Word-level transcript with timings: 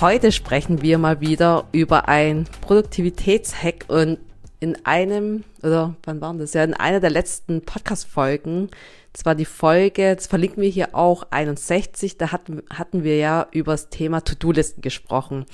Heute 0.00 0.32
sprechen 0.32 0.80
wir 0.80 0.96
mal 0.96 1.20
wieder 1.20 1.68
über 1.72 2.08
ein 2.08 2.46
Produktivitätshack 2.62 3.84
und 3.88 4.18
in 4.58 4.82
einem, 4.86 5.44
oder 5.62 5.94
wann 6.04 6.22
waren 6.22 6.38
das? 6.38 6.54
Ja, 6.54 6.64
in 6.64 6.72
einer 6.72 7.00
der 7.00 7.10
letzten 7.10 7.60
Podcast-Folgen, 7.60 8.70
zwar 9.12 9.34
die 9.34 9.44
Folge, 9.44 10.16
das 10.16 10.26
verlinken 10.26 10.62
wir 10.62 10.70
hier 10.70 10.94
auch, 10.94 11.24
61, 11.28 12.16
da 12.16 12.32
hatten, 12.32 12.62
hatten 12.70 13.04
wir 13.04 13.18
ja 13.18 13.46
über 13.50 13.72
das 13.72 13.90
Thema 13.90 14.22
To-Do-Listen 14.22 14.80
gesprochen. 14.80 15.44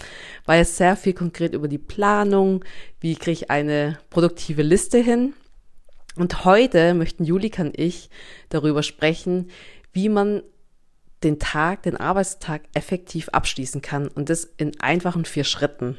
War 0.45 0.55
ja 0.55 0.65
sehr 0.65 0.95
viel 0.95 1.15
konkret 1.15 1.53
über 1.53 1.67
die 1.67 1.79
Planung, 1.79 2.65
wie 3.01 3.17
kriege 3.17 3.33
ich 3.33 3.51
eine 3.51 3.99
produktive 4.11 4.63
Liste 4.63 4.99
hin. 4.99 5.35
Und 6.15 6.45
heute 6.45 6.95
möchten 6.95 7.25
Julika 7.25 7.63
und 7.63 7.77
ich 7.77 8.11
darüber 8.49 8.85
sprechen, 8.85 9.51
wie 9.93 10.09
man 10.09 10.43
den 11.23 11.39
Tag, 11.39 11.83
den 11.83 11.97
Arbeitstag 11.97 12.63
effektiv 12.75 13.29
abschließen 13.31 13.83
kann 13.83 14.09
und 14.09 14.29
das 14.29 14.45
in 14.57 14.79
einfachen 14.81 15.25
vier 15.25 15.45
Schritten. 15.45 15.97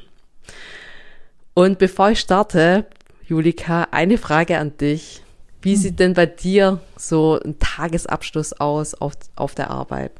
Und 1.54 1.78
bevor 1.78 2.10
ich 2.10 2.20
starte, 2.20 2.86
Julika, 3.26 3.88
eine 3.90 4.16
Frage 4.16 4.58
an 4.58 4.76
dich. 4.76 5.22
Wie 5.60 5.76
sieht 5.76 5.92
hm. 5.92 5.96
denn 5.96 6.14
bei 6.14 6.26
dir 6.26 6.80
so 6.96 7.38
ein 7.44 7.58
Tagesabschluss 7.58 8.52
aus 8.54 8.94
auf, 8.94 9.14
auf 9.34 9.54
der 9.54 9.70
Arbeit? 9.70 10.12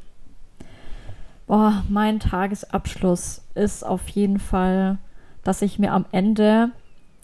Boah, 1.46 1.84
mein 1.88 2.20
Tagesabschluss 2.20 3.42
ist 3.54 3.86
auf 3.86 4.08
jeden 4.08 4.38
Fall, 4.38 4.98
dass 5.44 5.62
ich 5.62 5.78
mir 5.78 5.92
am 5.92 6.04
Ende 6.12 6.72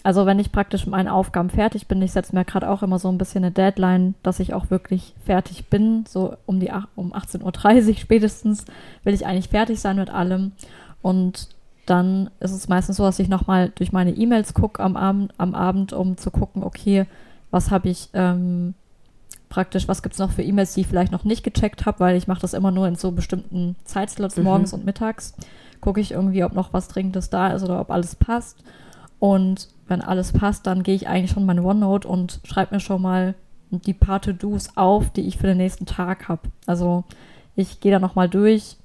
also 0.04 0.26
wenn 0.26 0.38
ich 0.38 0.52
praktisch 0.52 0.84
mit 0.84 0.92
meinen 0.92 1.08
Aufgaben 1.08 1.48
fertig 1.48 1.88
bin, 1.88 2.02
ich 2.02 2.12
setze 2.12 2.36
mir 2.36 2.44
gerade 2.44 2.68
auch 2.68 2.82
immer 2.82 2.98
so 2.98 3.08
ein 3.08 3.16
bisschen 3.16 3.42
eine 3.42 3.50
Deadline, 3.52 4.14
dass 4.22 4.38
ich 4.38 4.52
auch 4.52 4.70
wirklich 4.70 5.14
fertig 5.24 5.70
bin, 5.70 6.04
so 6.06 6.36
um 6.44 6.60
die 6.60 6.70
um 6.94 7.14
18.30 7.14 7.88
Uhr 7.88 7.94
spätestens 7.96 8.66
will 9.02 9.14
ich 9.14 9.26
eigentlich 9.26 9.48
fertig 9.48 9.80
sein 9.80 9.96
mit 9.96 10.10
allem. 10.10 10.52
Und 11.00 11.48
dann 11.86 12.28
ist 12.38 12.52
es 12.52 12.68
meistens 12.68 12.98
so, 12.98 13.04
dass 13.04 13.18
ich 13.18 13.28
nochmal 13.28 13.72
durch 13.74 13.92
meine 13.92 14.10
E-Mails 14.10 14.52
gucke 14.52 14.82
am 14.82 14.98
Abend, 14.98 15.32
am 15.38 15.54
Abend, 15.54 15.94
um 15.94 16.18
zu 16.18 16.30
gucken, 16.30 16.62
okay, 16.62 17.06
was 17.50 17.70
habe 17.70 17.88
ich 17.88 18.10
ähm, 18.12 18.74
praktisch, 19.48 19.88
was 19.88 20.02
gibt 20.02 20.14
es 20.14 20.18
noch 20.18 20.32
für 20.32 20.42
E-Mails, 20.42 20.74
die 20.74 20.82
ich 20.82 20.86
vielleicht 20.86 21.12
noch 21.12 21.24
nicht 21.24 21.44
gecheckt 21.44 21.86
habe, 21.86 22.00
weil 22.00 22.16
ich 22.16 22.26
mache 22.26 22.42
das 22.42 22.52
immer 22.52 22.70
nur 22.70 22.86
in 22.88 22.96
so 22.96 23.10
bestimmten 23.12 23.76
Zeitslots, 23.84 24.36
mhm. 24.36 24.44
morgens 24.44 24.74
und 24.74 24.84
mittags. 24.84 25.34
Gucke 25.80 26.02
ich 26.02 26.12
irgendwie, 26.12 26.44
ob 26.44 26.52
noch 26.52 26.74
was 26.74 26.88
Dringendes 26.88 27.30
da 27.30 27.52
ist 27.52 27.62
oder 27.62 27.80
ob 27.80 27.90
alles 27.90 28.16
passt. 28.16 28.58
Und 29.24 29.70
wenn 29.88 30.02
alles 30.02 30.34
passt, 30.34 30.66
dann 30.66 30.82
gehe 30.82 30.94
ich 30.94 31.08
eigentlich 31.08 31.30
schon 31.30 31.46
meine 31.46 31.62
OneNote 31.62 32.06
und 32.06 32.40
schreibe 32.44 32.74
mir 32.74 32.80
schon 32.80 33.00
mal 33.00 33.34
die 33.70 33.94
paar 33.94 34.20
To-Dos 34.20 34.76
auf, 34.76 35.08
die 35.08 35.22
ich 35.22 35.38
für 35.38 35.46
den 35.46 35.56
nächsten 35.56 35.86
Tag 35.86 36.28
habe. 36.28 36.42
Also 36.66 37.04
ich 37.56 37.80
gehe 37.80 37.90
da 37.90 37.98
nochmal 37.98 38.28
durch, 38.28 38.76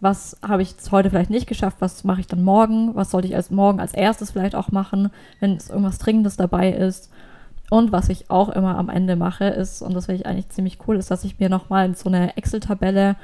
was 0.00 0.38
habe 0.40 0.62
ich 0.62 0.74
heute 0.90 1.10
vielleicht 1.10 1.28
nicht 1.28 1.46
geschafft, 1.46 1.76
was 1.80 2.02
mache 2.02 2.20
ich 2.20 2.26
dann 2.26 2.42
morgen, 2.42 2.94
was 2.94 3.10
sollte 3.10 3.28
ich 3.28 3.36
als 3.36 3.50
morgen 3.50 3.78
als 3.78 3.92
erstes 3.92 4.30
vielleicht 4.30 4.54
auch 4.54 4.70
machen, 4.70 5.10
wenn 5.40 5.54
es 5.54 5.68
irgendwas 5.68 5.98
Dringendes 5.98 6.38
dabei 6.38 6.72
ist. 6.72 7.10
Und 7.68 7.92
was 7.92 8.08
ich 8.08 8.30
auch 8.30 8.48
immer 8.48 8.78
am 8.78 8.88
Ende 8.88 9.16
mache, 9.16 9.44
ist, 9.44 9.82
und 9.82 9.92
das 9.92 10.06
finde 10.06 10.22
ich 10.22 10.26
eigentlich 10.26 10.48
ziemlich 10.48 10.78
cool, 10.88 10.96
ist, 10.96 11.10
dass 11.10 11.24
ich 11.24 11.38
mir 11.38 11.50
nochmal 11.50 11.94
so 11.94 12.08
eine 12.08 12.38
Excel-Tabelle 12.38 13.16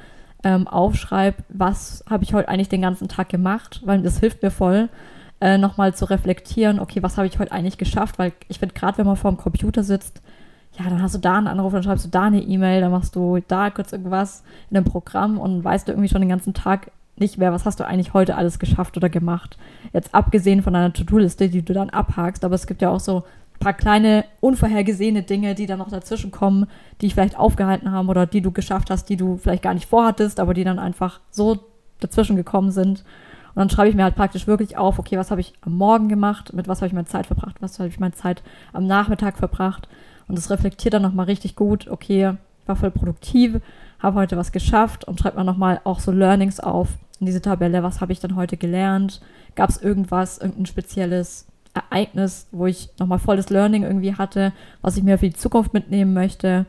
ähm, 0.44 0.68
aufschreibe, 0.68 1.42
was 1.48 2.04
habe 2.10 2.24
ich 2.24 2.34
heute 2.34 2.50
eigentlich 2.50 2.68
den 2.68 2.82
ganzen 2.82 3.08
Tag 3.08 3.30
gemacht, 3.30 3.80
weil 3.86 4.02
das 4.02 4.20
hilft 4.20 4.42
mir 4.42 4.50
voll 4.50 4.90
äh, 5.40 5.58
nochmal 5.58 5.94
zu 5.94 6.04
reflektieren, 6.04 6.80
okay, 6.80 7.02
was 7.02 7.16
habe 7.16 7.26
ich 7.26 7.38
heute 7.38 7.52
eigentlich 7.52 7.78
geschafft? 7.78 8.18
Weil 8.18 8.32
ich 8.48 8.58
finde, 8.58 8.74
gerade 8.74 8.98
wenn 8.98 9.06
man 9.06 9.16
vor 9.16 9.30
dem 9.30 9.38
Computer 9.38 9.82
sitzt, 9.82 10.20
ja, 10.78 10.84
dann 10.88 11.02
hast 11.02 11.14
du 11.14 11.18
da 11.18 11.36
einen 11.36 11.48
Anruf, 11.48 11.72
dann 11.72 11.82
schreibst 11.82 12.04
du 12.04 12.10
da 12.10 12.24
eine 12.24 12.40
E-Mail, 12.40 12.80
dann 12.80 12.92
machst 12.92 13.16
du 13.16 13.40
da 13.48 13.70
kurz 13.70 13.92
irgendwas 13.92 14.44
in 14.70 14.76
einem 14.76 14.86
Programm 14.86 15.38
und 15.38 15.64
weißt 15.64 15.88
du 15.88 15.92
irgendwie 15.92 16.08
schon 16.08 16.20
den 16.20 16.28
ganzen 16.28 16.54
Tag 16.54 16.90
nicht 17.16 17.38
mehr, 17.38 17.52
was 17.52 17.66
hast 17.66 17.80
du 17.80 17.86
eigentlich 17.86 18.14
heute 18.14 18.36
alles 18.36 18.58
geschafft 18.58 18.96
oder 18.96 19.08
gemacht. 19.08 19.58
Jetzt 19.92 20.14
abgesehen 20.14 20.62
von 20.62 20.72
deiner 20.72 20.92
To-Do-Liste, 20.92 21.48
die 21.48 21.62
du 21.62 21.74
dann 21.74 21.90
abhakst, 21.90 22.44
aber 22.44 22.54
es 22.54 22.66
gibt 22.66 22.82
ja 22.82 22.90
auch 22.90 23.00
so 23.00 23.18
ein 23.18 23.58
paar 23.58 23.74
kleine 23.74 24.24
unvorhergesehene 24.40 25.22
Dinge, 25.22 25.54
die 25.54 25.66
dann 25.66 25.78
noch 25.78 25.90
dazwischen 25.90 26.30
kommen, 26.30 26.66
die 27.00 27.06
ich 27.06 27.14
vielleicht 27.14 27.38
aufgehalten 27.38 27.90
haben 27.90 28.08
oder 28.08 28.26
die 28.26 28.40
du 28.40 28.52
geschafft 28.52 28.90
hast, 28.90 29.08
die 29.10 29.16
du 29.16 29.36
vielleicht 29.36 29.62
gar 29.62 29.74
nicht 29.74 29.88
vorhattest, 29.88 30.40
aber 30.40 30.54
die 30.54 30.64
dann 30.64 30.78
einfach 30.78 31.20
so 31.30 31.58
dazwischen 32.00 32.36
gekommen 32.36 32.70
sind. 32.70 33.04
Und 33.50 33.56
dann 33.56 33.70
schreibe 33.70 33.88
ich 33.88 33.94
mir 33.94 34.04
halt 34.04 34.14
praktisch 34.14 34.46
wirklich 34.46 34.76
auf, 34.76 34.98
okay, 34.98 35.18
was 35.18 35.30
habe 35.30 35.40
ich 35.40 35.52
am 35.62 35.76
Morgen 35.76 36.08
gemacht, 36.08 36.52
mit 36.52 36.68
was 36.68 36.78
habe 36.78 36.86
ich 36.86 36.92
meine 36.92 37.06
Zeit 37.06 37.26
verbracht, 37.26 37.56
was 37.60 37.78
habe 37.78 37.88
ich 37.88 37.98
meine 38.00 38.14
Zeit 38.14 38.42
am 38.72 38.86
Nachmittag 38.86 39.38
verbracht. 39.38 39.88
Und 40.28 40.38
das 40.38 40.50
reflektiert 40.50 40.94
dann 40.94 41.02
nochmal 41.02 41.26
richtig 41.26 41.56
gut, 41.56 41.88
okay, 41.88 42.34
ich 42.62 42.68
war 42.68 42.76
voll 42.76 42.90
produktiv, 42.90 43.60
habe 43.98 44.20
heute 44.20 44.36
was 44.36 44.52
geschafft 44.52 45.04
und 45.04 45.18
schreibt 45.18 45.36
man 45.36 45.46
nochmal 45.46 45.80
auch 45.84 45.98
so 45.98 46.12
Learnings 46.12 46.60
auf 46.60 46.88
in 47.18 47.26
diese 47.26 47.42
Tabelle, 47.42 47.82
was 47.82 48.00
habe 48.00 48.12
ich 48.12 48.20
dann 48.20 48.36
heute 48.36 48.56
gelernt, 48.56 49.20
gab 49.54 49.68
es 49.68 49.82
irgendwas, 49.82 50.38
irgendein 50.38 50.66
spezielles 50.66 51.46
Ereignis, 51.74 52.46
wo 52.50 52.66
ich 52.66 52.88
nochmal 52.98 53.18
volles 53.18 53.50
Learning 53.50 53.82
irgendwie 53.82 54.14
hatte, 54.14 54.52
was 54.80 54.96
ich 54.96 55.02
mir 55.02 55.18
für 55.18 55.28
die 55.28 55.36
Zukunft 55.36 55.74
mitnehmen 55.74 56.14
möchte 56.14 56.66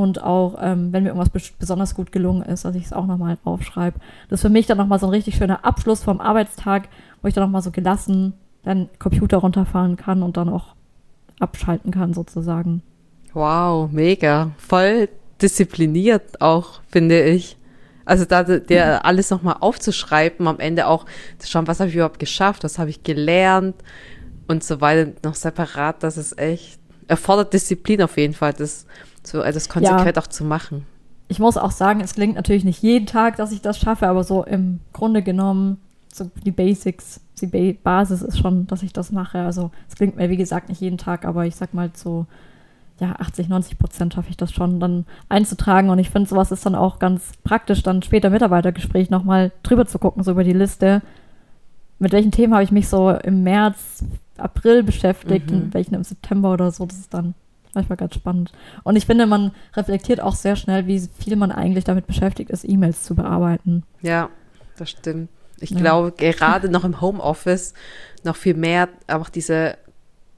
und 0.00 0.22
auch, 0.22 0.56
ähm, 0.62 0.94
wenn 0.94 1.02
mir 1.02 1.10
irgendwas 1.10 1.28
besonders 1.58 1.94
gut 1.94 2.10
gelungen 2.10 2.40
ist, 2.40 2.64
dass 2.64 2.74
ich 2.74 2.86
es 2.86 2.92
auch 2.94 3.06
nochmal 3.06 3.36
aufschreibe. 3.44 4.00
Das 4.30 4.38
ist 4.38 4.42
für 4.42 4.48
mich 4.48 4.66
dann 4.66 4.78
nochmal 4.78 4.98
so 4.98 5.06
ein 5.06 5.10
richtig 5.10 5.36
schöner 5.36 5.62
Abschluss 5.66 6.02
vom 6.02 6.22
Arbeitstag, 6.22 6.88
wo 7.20 7.28
ich 7.28 7.34
dann 7.34 7.44
nochmal 7.44 7.60
so 7.60 7.70
gelassen 7.70 8.32
den 8.64 8.88
Computer 8.98 9.36
runterfahren 9.36 9.98
kann 9.98 10.22
und 10.22 10.38
dann 10.38 10.48
auch 10.48 10.74
abschalten 11.38 11.90
kann 11.90 12.14
sozusagen. 12.14 12.80
Wow, 13.34 13.92
mega. 13.92 14.52
Voll 14.56 15.10
diszipliniert 15.42 16.40
auch, 16.40 16.80
finde 16.88 17.22
ich. 17.22 17.58
Also 18.06 18.24
da 18.24 18.42
dir 18.42 19.04
alles 19.04 19.28
nochmal 19.28 19.56
aufzuschreiben, 19.60 20.48
am 20.48 20.60
Ende 20.60 20.86
auch 20.86 21.04
zu 21.38 21.46
schauen, 21.46 21.66
was 21.66 21.78
habe 21.78 21.90
ich 21.90 21.94
überhaupt 21.94 22.18
geschafft, 22.18 22.64
was 22.64 22.78
habe 22.78 22.88
ich 22.88 23.02
gelernt 23.02 23.76
und 24.48 24.64
so 24.64 24.80
weiter, 24.80 25.12
noch 25.22 25.34
separat, 25.34 26.02
das 26.02 26.16
ist 26.16 26.38
echt, 26.38 26.80
erfordert 27.06 27.52
Disziplin 27.52 28.02
auf 28.02 28.16
jeden 28.16 28.34
Fall. 28.34 28.54
Das 28.54 28.86
so, 29.22 29.42
also 29.42 29.56
das 29.56 29.68
konsequent 29.68 30.16
ja. 30.16 30.22
auch 30.22 30.26
zu 30.26 30.44
machen. 30.44 30.86
Ich 31.28 31.38
muss 31.38 31.56
auch 31.56 31.70
sagen, 31.70 32.00
es 32.00 32.14
klingt 32.14 32.34
natürlich 32.34 32.64
nicht 32.64 32.82
jeden 32.82 33.06
Tag, 33.06 33.36
dass 33.36 33.52
ich 33.52 33.60
das 33.60 33.78
schaffe, 33.78 34.08
aber 34.08 34.24
so 34.24 34.44
im 34.44 34.80
Grunde 34.92 35.22
genommen, 35.22 35.78
so 36.12 36.28
die 36.44 36.50
Basics, 36.50 37.20
die 37.40 37.72
Basis 37.72 38.22
ist 38.22 38.38
schon, 38.38 38.66
dass 38.66 38.82
ich 38.82 38.92
das 38.92 39.12
mache. 39.12 39.38
Also 39.38 39.70
es 39.88 39.94
klingt 39.94 40.16
mir, 40.16 40.28
wie 40.28 40.36
gesagt, 40.36 40.68
nicht 40.68 40.80
jeden 40.80 40.98
Tag, 40.98 41.24
aber 41.24 41.46
ich 41.46 41.54
sag 41.54 41.72
mal 41.72 41.90
so, 41.94 42.26
ja, 43.00 43.16
80, 43.18 43.48
90 43.48 43.78
Prozent 43.78 44.14
schaffe 44.14 44.30
ich 44.30 44.36
das 44.36 44.52
schon 44.52 44.78
dann 44.78 45.06
einzutragen. 45.28 45.88
Und 45.88 45.98
ich 45.98 46.10
finde, 46.10 46.28
sowas 46.28 46.52
ist 46.52 46.66
dann 46.66 46.74
auch 46.74 46.98
ganz 46.98 47.32
praktisch, 47.44 47.82
dann 47.82 48.02
später 48.02 48.30
Mitarbeitergespräch 48.30 49.08
nochmal 49.08 49.52
drüber 49.62 49.86
zu 49.86 49.98
gucken, 49.98 50.22
so 50.22 50.32
über 50.32 50.44
die 50.44 50.52
Liste. 50.52 51.00
Mit 51.98 52.12
welchen 52.12 52.30
Themen 52.30 52.52
habe 52.52 52.64
ich 52.64 52.72
mich 52.72 52.88
so 52.88 53.10
im 53.10 53.42
März, 53.42 54.04
April 54.36 54.82
beschäftigt 54.82 55.50
mhm. 55.50 55.56
und 55.56 55.74
welchen 55.74 55.94
im 55.94 56.04
September 56.04 56.52
oder 56.52 56.70
so. 56.70 56.86
Das 56.86 56.98
ist 56.98 57.14
dann 57.14 57.34
manchmal 57.74 57.96
ganz 57.96 58.14
spannend. 58.14 58.52
Und 58.82 58.96
ich 58.96 59.06
finde, 59.06 59.26
man 59.26 59.52
reflektiert 59.74 60.20
auch 60.20 60.34
sehr 60.34 60.56
schnell, 60.56 60.86
wie 60.86 61.00
viel 61.18 61.36
man 61.36 61.52
eigentlich 61.52 61.84
damit 61.84 62.06
beschäftigt 62.06 62.50
ist, 62.50 62.68
E-Mails 62.68 63.02
zu 63.02 63.14
bearbeiten. 63.14 63.84
Ja, 64.02 64.30
das 64.76 64.90
stimmt. 64.90 65.28
Ich 65.60 65.70
ja. 65.70 65.78
glaube, 65.78 66.12
gerade 66.12 66.68
noch 66.68 66.84
im 66.84 67.00
Homeoffice 67.00 67.74
noch 68.24 68.36
viel 68.36 68.54
mehr 68.54 68.88
auch 69.08 69.28
diese 69.28 69.76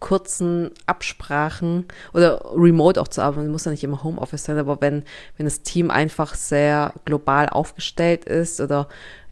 kurzen 0.00 0.72
Absprachen 0.86 1.86
oder 2.12 2.44
remote 2.56 3.00
auch 3.00 3.06
zu 3.06 3.22
arbeiten, 3.22 3.52
muss 3.52 3.66
ja 3.66 3.70
nicht 3.70 3.84
immer 3.84 4.02
Homeoffice 4.02 4.44
sein, 4.44 4.58
aber 4.58 4.80
wenn, 4.80 5.04
wenn 5.36 5.46
das 5.46 5.62
Team 5.62 5.92
einfach 5.92 6.34
sehr 6.34 6.92
global 7.04 7.48
aufgestellt 7.48 8.24
ist 8.24 8.60
oder 8.60 8.88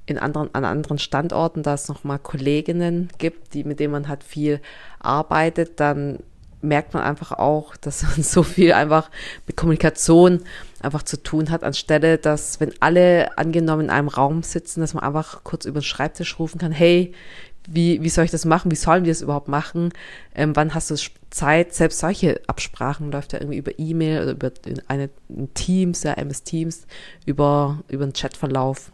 in 0.07 0.17
anderen, 0.17 0.55
an 0.55 0.65
anderen 0.65 0.99
Standorten, 0.99 1.65
da 1.65 1.75
es 1.75 1.89
nochmal 1.89 2.21
Kolleginnen 2.21 3.09
gibt, 3.19 3.55
die, 3.55 3.65
mit 3.65 3.81
denen 3.81 3.93
man 3.93 4.09
halt 4.09 4.23
viel 4.23 4.61
arbeitet, 5.01 5.81
dann 5.81 6.21
merkt 6.63 6.95
man 6.95 7.03
einfach 7.03 7.33
auch, 7.33 7.77
dass 7.81 8.03
man 8.03 8.23
so 8.23 8.43
viel 8.43 8.73
einfach 8.73 9.11
mit 9.47 9.57
Kommunikation 9.57 10.43
einfach 10.81 11.03
zu 11.03 11.23
tun 11.23 11.51
hat, 11.51 11.63
anstelle, 11.63 12.19
dass 12.19 12.61
wenn 12.61 12.73
alle 12.81 13.37
angenommen 13.39 13.85
in 13.85 13.91
einem 13.91 14.09
Raum 14.09 14.43
sitzen, 14.43 14.81
dass 14.81 14.95
man 14.95 15.05
einfach 15.05 15.45
kurz 15.45 15.65
über 15.65 15.81
den 15.81 15.85
Schreibtisch 15.85 16.39
rufen 16.39 16.59
kann, 16.59 16.73
hey, 16.73 17.13
wie, 17.69 18.03
wie 18.03 18.09
soll 18.09 18.25
ich 18.25 18.31
das 18.31 18.45
machen? 18.45 18.71
Wie 18.71 18.77
sollen 18.77 19.05
wir 19.05 19.13
das 19.13 19.23
überhaupt 19.23 19.49
machen? 19.49 19.91
Ähm, 20.35 20.57
wann 20.57 20.75
hast 20.75 20.91
du 20.91 20.97
Zeit? 21.31 21.75
Selbst 21.75 22.01
solche 22.01 22.41
Absprachen 22.47 23.13
läuft 23.13 23.33
ja 23.33 23.41
irgendwie 23.41 23.59
über 23.59 23.79
E-Mail 23.79 24.23
oder 24.23 24.33
über 24.33 24.51
eine 24.89 25.11
Teams, 25.55 26.03
ja, 26.03 26.15
MS 26.15 26.43
Teams, 26.43 26.87
über, 27.27 27.81
über 27.89 28.05
einen 28.05 28.13
Chatverlauf. 28.13 28.91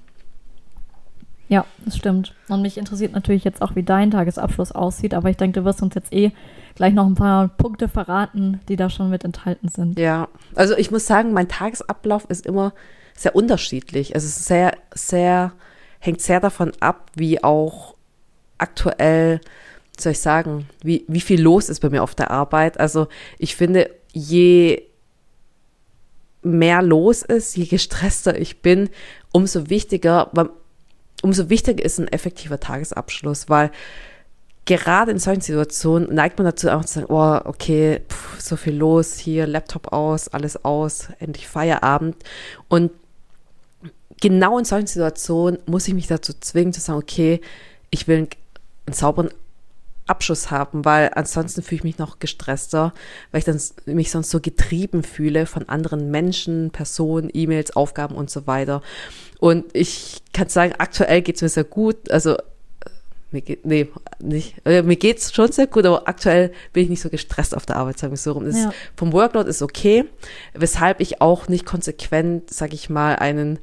Ja, 1.48 1.64
das 1.84 1.96
stimmt. 1.96 2.34
Und 2.48 2.62
mich 2.62 2.76
interessiert 2.76 3.12
natürlich 3.12 3.44
jetzt 3.44 3.62
auch, 3.62 3.76
wie 3.76 3.82
dein 3.82 4.10
Tagesabschluss 4.10 4.72
aussieht, 4.72 5.14
aber 5.14 5.30
ich 5.30 5.36
denke, 5.36 5.60
du 5.60 5.64
wirst 5.64 5.82
uns 5.82 5.94
jetzt 5.94 6.12
eh 6.12 6.32
gleich 6.74 6.92
noch 6.92 7.06
ein 7.06 7.14
paar 7.14 7.48
Punkte 7.48 7.88
verraten, 7.88 8.60
die 8.68 8.76
da 8.76 8.90
schon 8.90 9.10
mit 9.10 9.24
enthalten 9.24 9.68
sind. 9.68 9.98
Ja, 9.98 10.28
also 10.54 10.76
ich 10.76 10.90
muss 10.90 11.06
sagen, 11.06 11.32
mein 11.32 11.48
Tagesablauf 11.48 12.24
ist 12.28 12.46
immer 12.46 12.72
sehr 13.14 13.36
unterschiedlich. 13.36 14.14
Es 14.14 14.24
ist 14.24 14.44
sehr, 14.44 14.76
sehr, 14.92 15.52
hängt 16.00 16.20
sehr 16.20 16.40
davon 16.40 16.72
ab, 16.80 17.10
wie 17.14 17.42
auch 17.42 17.94
aktuell, 18.58 19.40
soll 19.98 20.12
ich 20.12 20.20
sagen, 20.20 20.68
wie, 20.82 21.04
wie 21.08 21.20
viel 21.20 21.40
los 21.40 21.68
ist 21.68 21.80
bei 21.80 21.90
mir 21.90 22.02
auf 22.02 22.14
der 22.14 22.30
Arbeit. 22.30 22.80
Also 22.80 23.06
ich 23.38 23.56
finde, 23.56 23.88
je 24.12 24.82
mehr 26.42 26.82
los 26.82 27.22
ist, 27.22 27.56
je 27.56 27.66
gestresster 27.66 28.38
ich 28.38 28.62
bin, 28.62 28.90
umso 29.32 29.70
wichtiger, 29.70 30.30
umso 31.22 31.48
wichtiger 31.50 31.84
ist 31.84 31.98
ein 31.98 32.08
effektiver 32.08 32.60
Tagesabschluss, 32.60 33.48
weil 33.48 33.70
gerade 34.66 35.12
in 35.12 35.18
solchen 35.18 35.40
Situationen 35.40 36.12
neigt 36.12 36.38
man 36.38 36.44
dazu 36.44 36.68
auch 36.70 36.84
zu 36.84 37.00
sagen, 37.00 37.12
oh, 37.12 37.40
okay, 37.48 38.00
pff, 38.08 38.40
so 38.40 38.56
viel 38.56 38.76
los, 38.76 39.16
hier 39.16 39.46
Laptop 39.46 39.92
aus, 39.92 40.28
alles 40.28 40.64
aus, 40.64 41.08
endlich 41.20 41.48
Feierabend. 41.48 42.16
Und 42.68 42.90
genau 44.20 44.58
in 44.58 44.64
solchen 44.64 44.88
Situationen 44.88 45.58
muss 45.66 45.88
ich 45.88 45.94
mich 45.94 46.08
dazu 46.08 46.32
zwingen 46.38 46.72
zu 46.72 46.80
sagen, 46.80 46.98
okay, 46.98 47.40
ich 47.90 48.08
will 48.08 48.18
einen, 48.18 48.28
einen 48.86 48.94
sauberen 48.94 49.30
Abschluss 50.06 50.50
haben, 50.50 50.84
weil 50.84 51.10
ansonsten 51.14 51.62
fühle 51.62 51.78
ich 51.78 51.84
mich 51.84 51.98
noch 51.98 52.18
gestresster, 52.18 52.94
weil 53.30 53.40
ich 53.40 53.44
dann 53.44 53.60
mich 53.86 54.10
sonst 54.10 54.30
so 54.30 54.40
getrieben 54.40 55.02
fühle 55.02 55.46
von 55.46 55.68
anderen 55.68 56.10
Menschen, 56.10 56.70
Personen, 56.70 57.30
E-Mails, 57.32 57.74
Aufgaben 57.74 58.14
und 58.14 58.30
so 58.30 58.46
weiter. 58.46 58.82
Und 59.38 59.64
ich 59.72 60.22
kann 60.32 60.48
sagen, 60.48 60.74
aktuell 60.78 61.22
geht 61.22 61.36
es 61.36 61.42
mir 61.42 61.48
sehr 61.48 61.64
gut. 61.64 62.10
Also 62.10 62.36
äh, 62.36 62.40
mir 63.32 63.40
geht, 63.40 63.66
nee, 63.66 63.88
nicht, 64.20 64.54
äh, 64.64 64.82
mir 64.82 64.96
geht's 64.96 65.34
schon 65.34 65.50
sehr 65.50 65.66
gut, 65.66 65.84
aber 65.84 66.06
aktuell 66.08 66.52
bin 66.72 66.84
ich 66.84 66.88
nicht 66.88 67.02
so 67.02 67.10
gestresst 67.10 67.56
auf 67.56 67.66
der 67.66 67.76
Arbeit, 67.76 67.98
sagen 67.98 68.12
wir 68.12 68.18
so 68.18 68.32
rum. 68.32 68.48
Ja. 68.48 68.72
vom 68.96 69.12
Workload 69.12 69.48
ist 69.48 69.60
okay, 69.60 70.04
weshalb 70.54 71.00
ich 71.00 71.20
auch 71.20 71.48
nicht 71.48 71.66
konsequent, 71.66 72.50
sag 72.50 72.72
ich 72.72 72.88
mal, 72.90 73.16
einen 73.16 73.58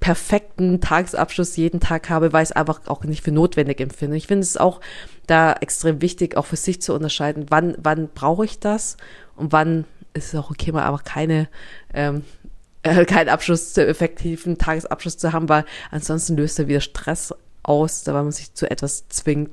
perfekten 0.00 0.80
Tagesabschluss 0.80 1.56
jeden 1.56 1.78
Tag 1.78 2.08
habe, 2.08 2.32
weil 2.32 2.42
ich 2.42 2.50
es 2.50 2.56
einfach 2.56 2.80
auch 2.86 3.04
nicht 3.04 3.22
für 3.22 3.32
notwendig 3.32 3.80
empfinde. 3.80 4.16
Ich 4.16 4.26
finde 4.26 4.42
es 4.42 4.56
auch 4.56 4.80
da 5.26 5.52
extrem 5.52 6.00
wichtig, 6.00 6.36
auch 6.36 6.46
für 6.46 6.56
sich 6.56 6.80
zu 6.80 6.94
unterscheiden, 6.94 7.46
wann, 7.50 7.76
wann 7.78 8.08
brauche 8.08 8.46
ich 8.46 8.58
das 8.58 8.96
und 9.36 9.52
wann 9.52 9.84
ist 10.14 10.32
es 10.32 10.40
auch 10.40 10.50
okay, 10.50 10.72
mal 10.72 10.86
einfach 10.86 11.04
keine, 11.04 11.48
ähm, 11.92 12.24
äh, 12.82 13.04
keinen 13.04 13.28
Abschluss 13.28 13.74
zu 13.74 13.86
effektiven 13.86 14.56
Tagesabschluss 14.56 15.18
zu 15.18 15.32
haben, 15.32 15.50
weil 15.50 15.66
ansonsten 15.90 16.36
löst 16.36 16.58
er 16.58 16.66
wieder 16.66 16.80
Stress 16.80 17.34
aus, 17.62 18.02
da 18.02 18.14
weil 18.14 18.22
man 18.22 18.32
sich 18.32 18.54
zu 18.54 18.70
etwas 18.70 19.06
zwingt. 19.08 19.50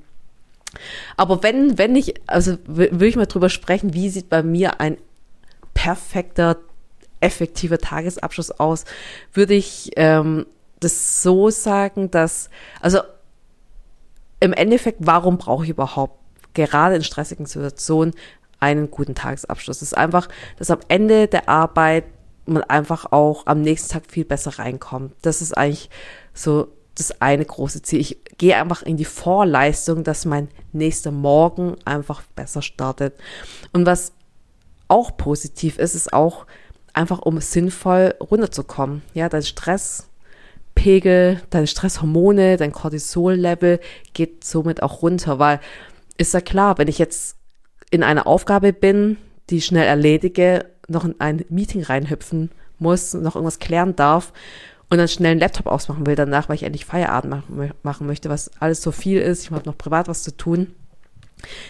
Aber 1.17 1.43
wenn, 1.43 1.77
wenn 1.77 1.95
ich, 1.95 2.15
also 2.27 2.57
will 2.65 3.03
ich 3.03 3.15
mal 3.15 3.25
drüber 3.25 3.49
sprechen, 3.49 3.93
wie 3.93 4.09
sieht 4.09 4.29
bei 4.29 4.43
mir 4.43 4.79
ein 4.79 4.97
perfekter 5.73 6.57
effektiver 7.19 7.77
Tagesabschluss 7.77 8.51
aus, 8.51 8.85
würde 9.33 9.53
ich 9.53 9.91
ähm, 9.95 10.45
das 10.79 11.21
so 11.23 11.49
sagen, 11.49 12.11
dass, 12.11 12.49
also 12.81 12.99
im 14.39 14.53
Endeffekt, 14.53 14.99
warum 15.01 15.37
brauche 15.37 15.63
ich 15.63 15.71
überhaupt 15.71 16.19
gerade 16.53 16.95
in 16.95 17.03
stressigen 17.03 17.45
Situationen 17.45 18.13
einen 18.59 18.91
guten 18.91 19.15
Tagesabschluss? 19.15 19.79
Das 19.79 19.89
ist 19.89 19.97
einfach, 19.97 20.27
dass 20.57 20.69
am 20.69 20.79
Ende 20.87 21.27
der 21.27 21.49
Arbeit 21.49 22.05
man 22.45 22.63
einfach 22.63 23.11
auch 23.11 23.45
am 23.45 23.61
nächsten 23.61 23.91
Tag 23.91 24.03
viel 24.09 24.25
besser 24.25 24.59
reinkommt. 24.59 25.13
Das 25.21 25.41
ist 25.41 25.57
eigentlich 25.57 25.89
so 26.33 26.69
das 26.95 27.21
eine 27.21 27.45
große 27.45 27.81
Ziel. 27.81 27.99
Ich 27.99 28.17
gehe 28.37 28.55
einfach 28.55 28.81
in 28.81 28.97
die 28.97 29.05
Vorleistung, 29.05 30.03
dass 30.03 30.25
mein 30.25 30.47
nächster 30.71 31.11
Morgen 31.11 31.75
einfach 31.85 32.23
besser 32.35 32.61
startet. 32.61 33.15
Und 33.73 33.85
was 33.85 34.13
auch 34.87 35.17
positiv 35.17 35.77
ist, 35.77 35.95
ist 35.95 36.13
auch, 36.13 36.45
einfach 36.97 37.19
um 37.19 37.39
sinnvoll 37.39 38.15
runterzukommen. 38.19 39.03
Ja, 39.13 39.29
dein 39.29 39.43
Stresspegel, 39.43 41.41
deine 41.49 41.67
Stresshormone, 41.67 42.57
dein 42.57 42.71
Cortisol-Level 42.71 43.79
geht 44.13 44.43
somit 44.43 44.83
auch 44.83 45.01
runter, 45.01 45.39
weil 45.39 45.59
ist 46.17 46.33
ja 46.33 46.41
klar, 46.41 46.77
wenn 46.77 46.87
ich 46.87 46.97
jetzt 46.97 47.37
in 47.91 48.03
einer 48.03 48.27
Aufgabe 48.27 48.73
bin, 48.73 49.17
die 49.49 49.61
schnell 49.61 49.85
erledige, 49.85 50.65
noch 50.87 51.05
in 51.05 51.15
ein 51.19 51.45
Meeting 51.49 51.83
reinhüpfen 51.83 52.51
muss, 52.79 53.13
noch 53.13 53.35
irgendwas 53.35 53.59
klären 53.59 53.95
darf 53.95 54.33
und 54.89 54.97
dann 54.97 55.07
schnell 55.07 55.31
einen 55.31 55.39
Laptop 55.39 55.67
ausmachen 55.67 56.05
will 56.05 56.15
danach, 56.15 56.49
weil 56.49 56.55
ich 56.55 56.63
endlich 56.63 56.85
Feierabend 56.85 57.43
machen 57.83 58.07
möchte, 58.07 58.29
was 58.29 58.51
alles 58.59 58.81
so 58.81 58.91
viel 58.91 59.21
ist, 59.21 59.43
ich 59.43 59.51
habe 59.51 59.65
noch 59.65 59.77
privat 59.77 60.07
was 60.07 60.23
zu 60.23 60.35
tun, 60.35 60.73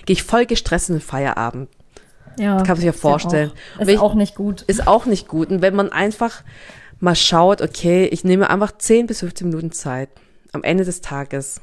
gehe 0.05 0.13
ich 0.13 0.23
voll 0.23 0.45
gestresst 0.45 0.89
in 0.89 0.95
den 0.95 1.01
Feierabend. 1.01 1.69
Ja, 2.37 2.57
kann 2.57 2.67
man 2.67 2.77
sich 2.77 2.85
ja 2.85 2.91
vorstellen. 2.93 3.51
Ja 3.51 3.77
auch, 3.77 3.81
ist 3.81 3.89
ich, 3.89 3.99
auch 3.99 4.13
nicht 4.13 4.35
gut. 4.35 4.61
Ist 4.63 4.87
auch 4.87 5.05
nicht 5.05 5.27
gut. 5.27 5.49
Und 5.49 5.61
wenn 5.61 5.75
man 5.75 5.91
einfach 5.91 6.43
mal 6.99 7.15
schaut, 7.15 7.61
okay, 7.61 8.05
ich 8.05 8.23
nehme 8.23 8.49
einfach 8.49 8.77
10 8.77 9.07
bis 9.07 9.19
15 9.19 9.49
Minuten 9.49 9.71
Zeit 9.71 10.09
am 10.51 10.63
Ende 10.63 10.85
des 10.85 11.01
Tages, 11.01 11.61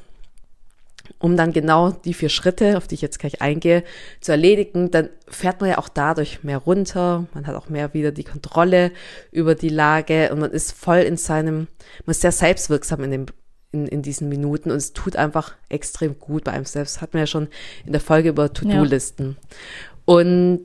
um 1.19 1.37
dann 1.37 1.53
genau 1.53 1.91
die 1.91 2.13
vier 2.13 2.29
Schritte, 2.29 2.77
auf 2.77 2.87
die 2.87 2.95
ich 2.95 3.01
jetzt 3.01 3.19
gleich 3.19 3.41
eingehe, 3.41 3.83
zu 4.21 4.31
erledigen, 4.31 4.91
dann 4.91 5.09
fährt 5.27 5.61
man 5.61 5.69
ja 5.69 5.77
auch 5.77 5.89
dadurch 5.89 6.43
mehr 6.43 6.57
runter, 6.57 7.25
man 7.33 7.47
hat 7.47 7.55
auch 7.55 7.69
mehr 7.69 7.93
wieder 7.93 8.11
die 8.11 8.23
Kontrolle 8.23 8.91
über 9.31 9.55
die 9.55 9.69
Lage 9.69 10.31
und 10.31 10.39
man 10.39 10.51
ist 10.51 10.71
voll 10.71 10.99
in 10.99 11.17
seinem, 11.17 11.67
man 12.05 12.11
ist 12.11 12.21
sehr 12.21 12.31
selbstwirksam 12.31 13.03
in 13.03 13.11
dem 13.11 13.25
in, 13.71 13.87
in 13.87 14.01
diesen 14.01 14.29
Minuten 14.29 14.71
und 14.71 14.77
es 14.77 14.93
tut 14.93 15.17
einfach 15.17 15.53
extrem 15.67 16.17
gut 16.17 16.45
bei 16.45 16.53
einem 16.53 16.65
selbst. 16.65 16.95
Das 16.95 17.01
hat 17.01 17.13
man 17.13 17.21
ja 17.21 17.27
schon 17.27 17.49
in 17.85 17.91
der 17.91 17.99
Folge 17.99 18.29
über 18.29 18.53
To-Do-Listen. 18.53 19.35
Ja. 19.37 19.57
Und 20.05 20.61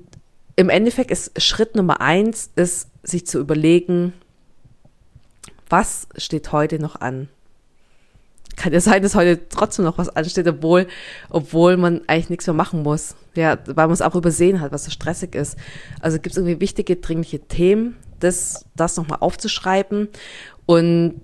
im 0.56 0.68
Endeffekt 0.68 1.10
ist 1.10 1.40
Schritt 1.42 1.74
Nummer 1.74 2.00
eins, 2.00 2.50
ist, 2.56 2.88
sich 3.02 3.26
zu 3.26 3.38
überlegen, 3.38 4.12
was 5.70 6.08
steht 6.16 6.52
heute 6.52 6.78
noch 6.78 7.00
an? 7.00 7.28
Kann 8.56 8.72
ja 8.72 8.80
sein, 8.80 9.02
dass 9.02 9.14
heute 9.14 9.48
trotzdem 9.48 9.86
noch 9.86 9.96
was 9.96 10.10
ansteht, 10.10 10.46
obwohl, 10.46 10.86
obwohl 11.30 11.76
man 11.78 12.02
eigentlich 12.08 12.28
nichts 12.28 12.46
mehr 12.46 12.54
machen 12.54 12.82
muss. 12.82 13.14
Ja, 13.34 13.58
weil 13.64 13.86
man 13.86 13.92
es 13.92 14.02
auch 14.02 14.16
übersehen 14.16 14.60
hat, 14.60 14.72
was 14.72 14.84
so 14.84 14.90
stressig 14.90 15.34
ist. 15.34 15.56
Also 16.00 16.18
gibt 16.18 16.32
es 16.32 16.36
irgendwie 16.36 16.60
wichtige, 16.60 16.96
dringliche 16.96 17.38
Themen, 17.38 17.96
das, 18.18 18.66
das 18.76 18.96
nochmal 18.96 19.18
aufzuschreiben. 19.20 20.08
Und 20.66 21.22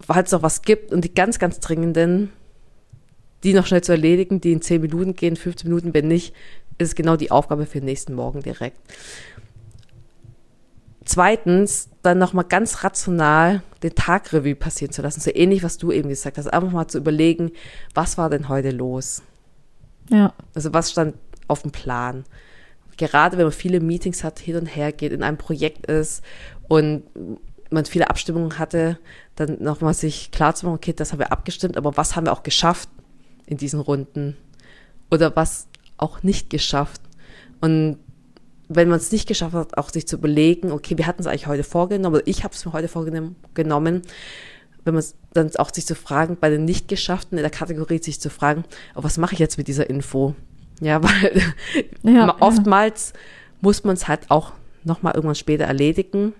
falls 0.00 0.28
es 0.28 0.32
noch 0.32 0.42
was 0.42 0.62
gibt 0.62 0.92
und 0.92 1.02
die 1.02 1.14
ganz, 1.14 1.38
ganz 1.38 1.58
dringenden, 1.58 2.30
die 3.42 3.54
noch 3.54 3.66
schnell 3.66 3.82
zu 3.82 3.92
erledigen, 3.92 4.40
die 4.40 4.52
in 4.52 4.62
10 4.62 4.82
Minuten 4.82 5.14
gehen, 5.14 5.36
15 5.36 5.68
Minuten, 5.68 5.94
wenn 5.94 6.08
nicht, 6.08 6.34
ist 6.78 6.96
genau 6.96 7.16
die 7.16 7.30
Aufgabe 7.30 7.66
für 7.66 7.78
den 7.78 7.86
nächsten 7.86 8.14
Morgen 8.14 8.42
direkt. 8.42 8.78
Zweitens, 11.04 11.88
dann 12.02 12.18
nochmal 12.18 12.44
ganz 12.44 12.82
rational 12.82 13.62
den 13.82 13.94
Tagrevue 13.94 14.56
passieren 14.56 14.92
zu 14.92 15.02
lassen. 15.02 15.20
So 15.20 15.30
ähnlich, 15.32 15.62
was 15.62 15.78
du 15.78 15.92
eben 15.92 16.08
gesagt 16.08 16.36
hast. 16.36 16.48
Einfach 16.48 16.72
mal 16.72 16.88
zu 16.88 16.98
überlegen, 16.98 17.52
was 17.94 18.18
war 18.18 18.28
denn 18.28 18.48
heute 18.48 18.70
los? 18.70 19.22
Ja. 20.10 20.34
Also 20.54 20.74
was 20.74 20.90
stand 20.90 21.14
auf 21.46 21.62
dem 21.62 21.70
Plan? 21.70 22.24
Gerade 22.96 23.36
wenn 23.36 23.44
man 23.44 23.52
viele 23.52 23.80
Meetings 23.80 24.24
hat, 24.24 24.40
hin 24.40 24.56
und 24.56 24.66
her 24.66 24.90
geht, 24.90 25.12
in 25.12 25.22
einem 25.22 25.36
Projekt 25.36 25.86
ist 25.86 26.22
und 26.66 27.04
man 27.70 27.84
viele 27.84 28.10
Abstimmungen 28.10 28.58
hatte, 28.58 28.98
dann 29.36 29.62
nochmal 29.62 29.94
sich 29.94 30.30
klar 30.30 30.54
zu 30.54 30.66
machen, 30.66 30.76
okay, 30.76 30.92
das 30.92 31.12
haben 31.12 31.18
wir 31.18 31.32
abgestimmt, 31.32 31.76
aber 31.76 31.96
was 31.96 32.16
haben 32.16 32.26
wir 32.26 32.32
auch 32.32 32.42
geschafft 32.42 32.88
in 33.46 33.58
diesen 33.58 33.80
Runden? 33.80 34.36
Oder 35.10 35.36
was 35.36 35.68
auch 35.96 36.22
nicht 36.22 36.50
geschafft. 36.50 37.00
Und 37.60 37.98
wenn 38.68 38.88
man 38.88 38.98
es 38.98 39.12
nicht 39.12 39.28
geschafft 39.28 39.54
hat, 39.54 39.78
auch 39.78 39.90
sich 39.90 40.06
zu 40.06 40.16
überlegen, 40.16 40.72
okay, 40.72 40.98
wir 40.98 41.06
hatten 41.06 41.20
es 41.20 41.26
eigentlich 41.26 41.46
heute 41.46 41.64
vorgenommen, 41.64 42.16
oder 42.16 42.26
ich 42.26 42.44
habe 42.44 42.54
es 42.54 42.64
mir 42.64 42.72
heute 42.72 42.88
vorgenommen, 42.88 43.36
wenn 43.54 44.94
man 44.94 45.04
dann 45.32 45.54
auch 45.56 45.72
sich 45.72 45.86
zu 45.86 45.94
fragen, 45.94 46.36
bei 46.40 46.50
den 46.50 46.64
nicht 46.64 46.88
geschafften 46.88 47.38
in 47.38 47.42
der 47.42 47.50
Kategorie 47.50 48.02
sich 48.02 48.20
zu 48.20 48.30
fragen, 48.30 48.64
oh, 48.94 49.02
was 49.02 49.18
mache 49.18 49.34
ich 49.34 49.38
jetzt 49.38 49.58
mit 49.58 49.68
dieser 49.68 49.88
Info? 49.88 50.34
Ja, 50.80 51.02
weil 51.02 51.42
ja, 52.02 52.36
oftmals 52.40 53.12
ja. 53.12 53.20
muss 53.60 53.84
man 53.84 53.94
es 53.94 54.08
halt 54.08 54.30
auch 54.30 54.52
nochmal 54.84 55.14
irgendwann 55.14 55.34
später 55.34 55.64
erledigen 55.64 56.32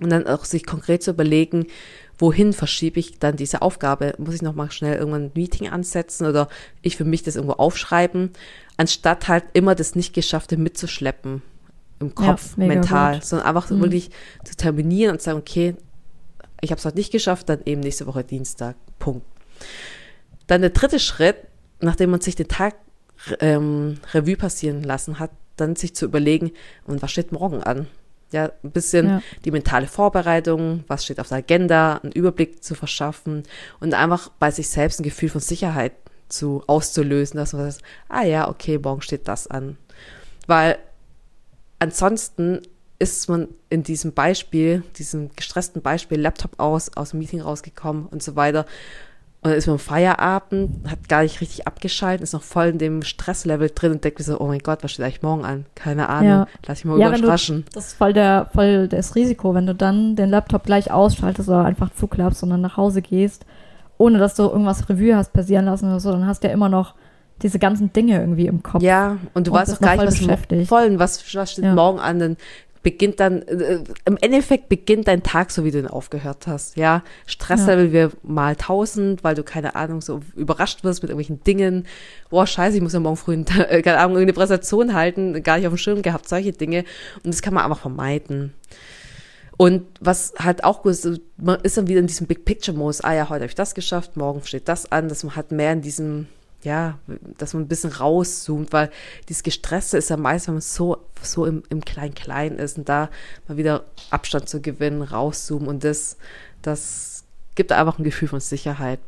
und 0.00 0.10
dann 0.10 0.26
auch 0.26 0.44
sich 0.44 0.66
konkret 0.66 1.02
zu 1.02 1.12
überlegen, 1.12 1.66
wohin 2.22 2.52
verschiebe 2.52 3.00
ich 3.00 3.18
dann 3.18 3.34
diese 3.34 3.62
Aufgabe? 3.62 4.14
Muss 4.16 4.36
ich 4.36 4.42
nochmal 4.42 4.70
schnell 4.70 4.96
irgendwann 4.96 5.24
ein 5.24 5.32
Meeting 5.34 5.68
ansetzen 5.68 6.24
oder 6.24 6.48
ich 6.80 6.96
für 6.96 7.04
mich 7.04 7.24
das 7.24 7.34
irgendwo 7.34 7.54
aufschreiben, 7.54 8.30
anstatt 8.76 9.26
halt 9.26 9.44
immer 9.54 9.74
das 9.74 9.96
Nicht-Geschaffte 9.96 10.56
mitzuschleppen 10.56 11.42
im 11.98 12.14
Kopf, 12.14 12.56
ja, 12.56 12.66
mental, 12.66 13.14
gut. 13.14 13.24
sondern 13.24 13.48
einfach 13.48 13.68
mhm. 13.70 13.80
wirklich 13.80 14.10
zu 14.44 14.54
terminieren 14.56 15.14
und 15.14 15.20
sagen, 15.20 15.38
okay, 15.38 15.74
ich 16.60 16.70
habe 16.70 16.78
es 16.78 16.84
heute 16.84 16.96
nicht 16.96 17.10
geschafft, 17.10 17.48
dann 17.48 17.58
eben 17.64 17.80
nächste 17.80 18.06
Woche 18.06 18.22
Dienstag, 18.22 18.76
Punkt. 19.00 19.26
Dann 20.46 20.60
der 20.60 20.70
dritte 20.70 21.00
Schritt, 21.00 21.36
nachdem 21.80 22.10
man 22.10 22.20
sich 22.20 22.36
den 22.36 22.46
Tag 22.46 22.76
ähm, 23.40 23.98
Revue 24.14 24.36
passieren 24.36 24.84
lassen 24.84 25.18
hat, 25.18 25.32
dann 25.56 25.74
sich 25.74 25.96
zu 25.96 26.04
überlegen, 26.04 26.52
und 26.86 27.02
was 27.02 27.10
steht 27.10 27.32
morgen 27.32 27.64
an? 27.64 27.88
Ja, 28.32 28.50
ein 28.62 28.70
bisschen 28.70 29.08
Ja. 29.08 29.22
die 29.44 29.50
mentale 29.50 29.86
Vorbereitung, 29.86 30.84
was 30.88 31.04
steht 31.04 31.20
auf 31.20 31.28
der 31.28 31.38
Agenda, 31.38 32.00
einen 32.02 32.12
Überblick 32.12 32.64
zu 32.64 32.74
verschaffen 32.74 33.44
und 33.80 33.94
einfach 33.94 34.30
bei 34.38 34.50
sich 34.50 34.68
selbst 34.68 35.00
ein 35.00 35.04
Gefühl 35.04 35.28
von 35.28 35.40
Sicherheit 35.40 35.92
zu 36.28 36.64
auszulösen, 36.66 37.36
dass 37.36 37.52
man 37.52 37.70
sagt, 37.70 37.84
ah 38.08 38.24
ja, 38.24 38.48
okay, 38.48 38.78
morgen 38.78 39.02
steht 39.02 39.28
das 39.28 39.46
an. 39.46 39.76
Weil 40.46 40.78
ansonsten 41.78 42.62
ist 42.98 43.28
man 43.28 43.48
in 43.68 43.82
diesem 43.82 44.12
Beispiel, 44.12 44.82
diesem 44.96 45.30
gestressten 45.34 45.82
Beispiel, 45.82 46.20
Laptop 46.20 46.58
aus, 46.58 46.96
aus 46.96 47.10
dem 47.10 47.18
Meeting 47.18 47.40
rausgekommen 47.40 48.06
und 48.06 48.22
so 48.22 48.36
weiter. 48.36 48.64
Und 49.44 49.50
dann 49.50 49.58
ist 49.58 49.66
man 49.66 49.74
am 49.74 49.78
Feierabend, 49.80 50.88
hat 50.88 51.08
gar 51.08 51.22
nicht 51.22 51.40
richtig 51.40 51.66
abgeschaltet, 51.66 52.22
ist 52.22 52.32
noch 52.32 52.42
voll 52.44 52.66
in 52.66 52.78
dem 52.78 53.02
Stresslevel 53.02 53.70
drin 53.74 53.90
und 53.92 54.04
denkt 54.04 54.20
mir 54.20 54.24
so, 54.24 54.38
oh 54.40 54.46
mein 54.46 54.60
Gott, 54.60 54.84
was 54.84 54.92
steht 54.92 55.04
eigentlich 55.04 55.22
morgen 55.22 55.44
an? 55.44 55.66
Keine 55.74 56.08
Ahnung, 56.08 56.28
Ja. 56.28 56.46
lass 56.66 56.78
ich 56.78 56.84
mal 56.84 56.96
Ja, 57.00 57.06
wenn 57.10 57.18
du- 57.20 57.24
überraschen. 57.24 57.64
Das 57.74 57.88
ist 57.88 57.94
voll, 57.94 58.12
der, 58.12 58.48
voll 58.54 58.86
das 58.86 59.16
Risiko, 59.16 59.52
wenn 59.54 59.66
du 59.66 59.74
dann 59.74 60.14
den 60.14 60.30
Laptop 60.30 60.62
gleich 60.64 60.92
ausschaltest 60.92 61.48
oder 61.48 61.64
einfach 61.64 61.90
zuklappst 61.90 62.42
und 62.44 62.50
dann 62.50 62.60
nach 62.60 62.76
Hause 62.76 63.02
gehst, 63.02 63.44
ohne 63.98 64.18
dass 64.18 64.36
du 64.36 64.44
irgendwas 64.44 64.88
Revue 64.88 65.16
hast 65.16 65.32
passieren 65.32 65.64
lassen 65.64 65.86
oder 65.86 65.98
so, 65.98 66.12
dann 66.12 66.26
hast 66.26 66.44
du 66.44 66.48
ja 66.48 66.54
immer 66.54 66.68
noch 66.68 66.94
diese 67.42 67.58
ganzen 67.58 67.92
Dinge 67.92 68.20
irgendwie 68.20 68.46
im 68.46 68.62
Kopf. 68.62 68.80
Ja, 68.82 69.16
und 69.34 69.48
du 69.48 69.50
Und 69.50 69.58
weißt 69.58 69.74
auch 69.74 69.80
gar 69.80 69.96
nicht, 69.96 70.06
was 70.06 70.20
mo- 70.20 70.26
beschäftigt. 70.28 70.68
voll, 70.68 70.96
was, 71.00 71.24
was 71.34 71.50
steht 71.50 71.64
Ja. 71.64 71.74
morgen 71.74 71.98
an, 71.98 72.20
dann 72.20 72.36
beginnt 72.82 73.20
dann, 73.20 73.42
äh, 73.42 73.80
im 74.04 74.16
Endeffekt 74.16 74.68
beginnt 74.68 75.08
dein 75.08 75.22
Tag, 75.22 75.50
so 75.50 75.64
wie 75.64 75.70
du 75.70 75.78
ihn 75.78 75.86
aufgehört 75.86 76.46
hast, 76.46 76.76
ja. 76.76 77.02
Stresslevel 77.26 77.92
wir 77.92 78.10
mal 78.22 78.56
tausend, 78.56 79.22
weil 79.22 79.34
du, 79.34 79.42
keine 79.42 79.76
Ahnung, 79.76 80.00
so 80.00 80.20
überrascht 80.34 80.84
wirst 80.84 81.02
mit 81.02 81.10
irgendwelchen 81.10 81.42
Dingen. 81.44 81.86
Boah, 82.30 82.46
scheiße, 82.46 82.76
ich 82.76 82.82
muss 82.82 82.92
ja 82.92 83.00
morgen 83.00 83.16
früh, 83.16 83.34
äh, 83.34 83.82
keine 83.82 83.98
Ahnung, 83.98 84.16
irgendeine 84.16 84.32
Präsentation 84.32 84.94
halten, 84.94 85.42
gar 85.42 85.58
nicht 85.58 85.66
auf 85.66 85.72
dem 85.72 85.78
Schirm 85.78 86.02
gehabt, 86.02 86.28
solche 86.28 86.52
Dinge. 86.52 86.84
Und 87.24 87.32
das 87.32 87.42
kann 87.42 87.54
man 87.54 87.64
einfach 87.64 87.80
vermeiden. 87.80 88.52
Und 89.56 89.84
was 90.00 90.34
halt 90.38 90.64
auch 90.64 90.82
gut 90.82 90.92
ist, 90.92 91.20
man 91.36 91.60
ist 91.60 91.76
dann 91.76 91.86
wieder 91.86 92.00
in 92.00 92.06
diesem 92.06 92.26
Big 92.26 92.44
Picture 92.44 92.76
Modus. 92.76 93.00
Ah 93.02 93.14
ja, 93.14 93.28
heute 93.28 93.42
habe 93.42 93.46
ich 93.46 93.54
das 93.54 93.74
geschafft, 93.74 94.16
morgen 94.16 94.42
steht 94.44 94.68
das 94.68 94.90
an, 94.90 95.08
dass 95.08 95.22
man 95.22 95.36
halt 95.36 95.52
mehr 95.52 95.72
in 95.72 95.82
diesem, 95.82 96.26
ja, 96.64 96.98
dass 97.38 97.54
man 97.54 97.64
ein 97.64 97.68
bisschen 97.68 97.90
rauszoomt, 97.90 98.72
weil 98.72 98.90
dieses 99.28 99.42
Gestresste 99.42 99.98
ist 99.98 100.10
ja 100.10 100.16
meist, 100.16 100.46
wenn 100.46 100.54
man 100.54 100.60
so, 100.60 100.98
so 101.22 101.46
im, 101.46 101.62
im 101.68 101.84
Klein-Klein 101.84 102.56
ist 102.56 102.78
und 102.78 102.88
da 102.88 103.10
mal 103.48 103.56
wieder 103.56 103.84
Abstand 104.10 104.48
zu 104.48 104.60
gewinnen, 104.60 105.02
rauszoomen 105.02 105.68
und 105.68 105.84
das, 105.84 106.16
das 106.62 107.24
gibt 107.54 107.72
einfach 107.72 107.98
ein 107.98 108.04
Gefühl 108.04 108.28
von 108.28 108.40
Sicherheit. 108.40 109.00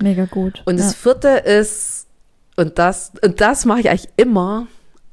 Mega 0.00 0.26
gut. 0.26 0.62
Und 0.66 0.78
das 0.78 0.92
ja. 0.92 0.98
vierte 0.98 1.28
ist, 1.28 2.06
und 2.56 2.78
das, 2.78 3.12
und 3.22 3.40
das 3.40 3.64
mache 3.64 3.80
ich 3.80 3.90
eigentlich 3.90 4.10
immer, 4.16 4.66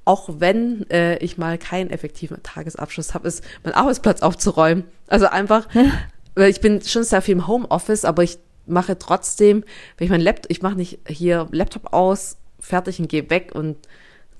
auch 0.05 0.29
wenn 0.39 0.89
äh, 0.89 1.17
ich 1.17 1.37
mal 1.37 1.57
keinen 1.57 1.89
effektiven 1.89 2.41
Tagesabschluss 2.43 3.13
habe, 3.13 3.27
ist, 3.27 3.43
meinen 3.63 3.73
Arbeitsplatz 3.73 4.21
aufzuräumen. 4.21 4.85
Also 5.07 5.27
einfach, 5.27 5.67
weil 6.35 6.49
ich 6.49 6.61
bin 6.61 6.81
schon 6.81 7.03
sehr 7.03 7.21
viel 7.21 7.33
im 7.33 7.47
Homeoffice, 7.47 8.05
aber 8.05 8.23
ich 8.23 8.37
mache 8.65 8.97
trotzdem, 8.97 9.63
wenn 9.97 10.05
ich 10.05 10.11
mein 10.11 10.21
Laptop, 10.21 10.51
ich 10.51 10.61
mache 10.61 10.75
nicht 10.75 10.99
hier 11.07 11.47
Laptop 11.51 11.93
aus, 11.93 12.37
fertig 12.59 12.99
und 12.99 13.09
gehe 13.09 13.29
weg 13.29 13.51
und 13.53 13.77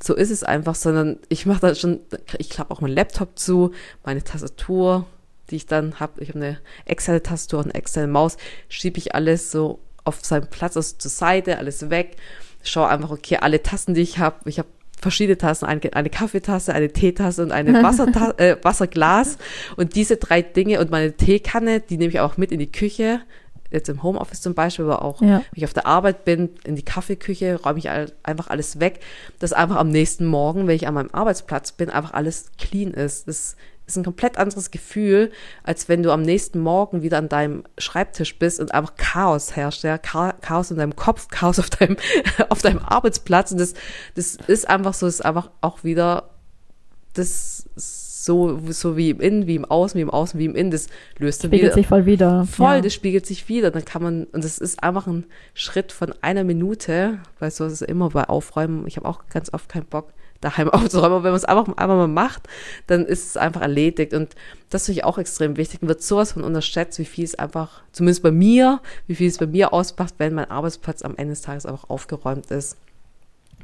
so 0.02 0.16
ist 0.16 0.32
es 0.32 0.44
einfach, 0.44 0.76
sondern 0.76 1.18
ich 1.30 1.46
mache 1.46 1.62
da 1.62 1.76
schon, 1.76 2.02
ich 2.38 2.50
klappe 2.50 2.72
auch 2.72 2.82
meinen 2.82 2.96
Laptop 2.96 3.40
zu, 3.40 3.72
meine 4.04 4.24
Tastatur, 4.24 5.06
die 5.50 5.58
ich 5.58 5.66
dann 5.66 6.00
habe, 6.00 6.22
ich 6.22 6.30
habe 6.30 6.40
eine 6.40 6.60
externe 6.86 7.24
Tastatur 7.24 7.60
und 7.60 7.66
eine 7.66 7.76
externe 7.76 8.08
Maus, 8.08 8.38
schiebe 8.68 8.98
ich 8.98 9.16
alles 9.16 9.52
so 9.52 9.80
auf 10.04 10.24
seinen 10.24 10.48
Platz 10.48 10.76
also 10.76 10.98
zur 10.98 11.12
Seite, 11.12 11.58
alles 11.58 11.90
weg, 11.90 12.18
schaue 12.64 12.90
einfach, 12.90 13.12
okay, 13.12 13.38
alle 13.38 13.64
Tassen, 13.64 13.94
die 13.94 14.02
ich 14.02 14.20
habe, 14.20 14.50
ich 14.50 14.60
habe 14.60 14.68
verschiedene 15.02 15.38
Tassen, 15.38 15.66
eine, 15.66 15.82
eine 15.94 16.10
Kaffeetasse, 16.10 16.74
eine 16.74 16.92
Teetasse 16.92 17.44
und 17.44 17.52
eine 17.52 17.74
Wasserta 17.84 18.32
äh, 18.38 18.58
Wasserglas 18.62 19.38
und 19.76 19.96
diese 19.96 20.18
drei 20.18 20.42
Dinge 20.42 20.80
und 20.80 20.92
meine 20.92 21.14
Teekanne, 21.14 21.82
die 21.82 21.98
nehme 21.98 22.12
ich 22.12 22.20
auch 22.20 22.38
mit 22.38 22.52
in 22.52 22.60
die 22.60 22.72
Küche, 22.72 23.22
jetzt 23.74 23.90
im 23.90 24.02
Homeoffice 24.04 24.42
zum 24.42 24.54
Beispiel, 24.54 24.86
aber 24.86 25.02
auch, 25.04 25.22
Ja. 25.22 25.28
wenn 25.40 25.44
ich 25.56 25.66
auf 25.66 25.74
der 25.74 25.86
Arbeit 25.88 26.24
bin, 26.26 26.50
in 26.64 26.76
die 26.76 26.84
Kaffeeküche, 26.86 27.60
räume 27.64 27.80
ich 27.80 27.90
all, 27.90 28.12
einfach 28.24 28.48
alles 28.48 28.80
weg, 28.80 29.02
dass 29.40 29.52
einfach 29.52 29.76
am 29.78 29.90
nächsten 29.90 30.26
Morgen, 30.26 30.68
wenn 30.68 30.76
ich 30.76 30.88
an 30.88 30.94
meinem 30.94 31.10
Arbeitsplatz 31.12 31.72
bin, 31.74 31.90
einfach 31.90 32.14
alles 32.14 32.46
clean 32.58 32.92
ist. 32.92 33.28
Das 33.28 33.56
ist 33.86 33.98
ein 33.98 34.06
komplett 34.06 34.38
anderes 34.38 34.72
Gefühl, 34.72 35.30
als 35.64 35.90
wenn 35.90 36.04
du 36.04 36.12
am 36.12 36.22
nächsten 36.22 36.60
Morgen 36.60 37.02
wieder 37.02 37.18
an 37.18 37.28
deinem 37.28 37.64
Schreibtisch 37.78 38.40
bist 38.40 38.62
und 38.62 38.74
einfach 38.74 38.96
Chaos 38.96 39.58
herrscht, 39.58 39.84
ja, 39.84 39.98
Cha- 39.98 40.36
Chaos 40.40 40.72
in 40.72 40.78
deinem 40.78 40.96
Kopf, 40.96 41.28
Chaos 41.28 41.60
auf 41.60 41.70
deinem, 41.70 41.98
auf 42.50 42.62
deinem 42.62 42.80
Arbeitsplatz 42.80 43.52
und 43.52 43.60
das, 43.60 43.74
das 44.16 44.38
ist 44.48 44.70
einfach 44.70 44.94
so, 44.94 45.06
das 45.08 45.16
ist 45.16 45.26
einfach 45.26 45.50
auch 45.60 45.84
wieder 45.84 46.30
das 47.14 47.68
so, 48.24 48.58
so 48.70 48.96
wie 48.96 49.10
im 49.10 49.20
Innen, 49.20 49.48
wie 49.48 49.56
im 49.56 49.66
Außen, 49.66 49.98
wie 49.98 50.02
im 50.02 50.10
Außen, 50.10 50.40
wie 50.40 50.46
im 50.46 50.56
Innen, 50.56 50.72
das 50.72 50.88
löst 51.18 51.44
dann 51.44 51.50
Spiegelt 51.50 51.72
wieder 51.72 51.74
sich 51.74 51.88
voll 51.88 52.06
wieder. 52.06 52.46
Voll, 52.46 52.76
ja. 52.76 52.82
das 52.82 52.94
spiegelt 52.94 53.26
sich 53.26 53.50
wieder. 53.50 53.70
Dann 53.70 53.84
kann 53.84 54.02
man, 54.02 54.24
und 54.26 54.46
das 54.46 54.60
ist 54.60 54.82
einfach 54.82 55.08
ein 55.08 55.26
Schritt 55.54 55.92
von 55.92 56.14
einer 56.22 56.46
Minute, 56.46 57.20
weil 57.40 57.52
so 57.52 57.66
ist 57.66 57.74
es 57.74 57.82
immer 57.82 58.12
bei 58.12 58.24
Aufräumen. 58.24 58.88
Ich 58.88 58.96
habe 58.96 59.10
auch 59.10 59.28
ganz 59.28 59.52
oft 59.52 59.68
keinen 59.68 59.88
Bock, 59.88 60.14
daheim 60.40 60.70
aufzuräumen. 60.70 61.12
Aber 61.12 61.24
wenn 61.26 61.32
man 61.32 61.38
es 61.38 61.44
einfach 61.44 61.68
einmal 61.76 61.98
mal 61.98 62.08
macht, 62.08 62.48
dann 62.88 63.06
ist 63.06 63.28
es 63.28 63.36
einfach 63.36 63.60
erledigt. 63.60 64.14
Und 64.14 64.36
das 64.70 64.86
finde 64.86 65.00
ich 65.00 65.04
auch 65.04 65.18
extrem 65.18 65.58
wichtig. 65.58 65.82
Und 65.82 65.90
wird 65.90 66.02
sowas 66.02 66.32
von 66.32 66.46
unterschätzt, 66.46 67.00
wie 67.00 67.06
viel 67.06 67.26
es 67.26 67.36
einfach, 67.36 67.84
zumindest 67.92 68.24
bei 68.24 68.32
mir, 68.32 68.80
wie 69.06 69.16
viel 69.16 69.28
es 69.28 69.38
bei 69.38 69.48
mir 69.48 69.74
ausmacht, 69.74 70.14
wenn 70.18 70.34
mein 70.34 70.50
Arbeitsplatz 70.50 71.02
am 71.02 71.18
Ende 71.18 71.34
des 71.34 71.42
Tages 71.42 71.66
einfach 71.66 71.90
aufgeräumt 71.90 72.52
ist. 72.52 72.78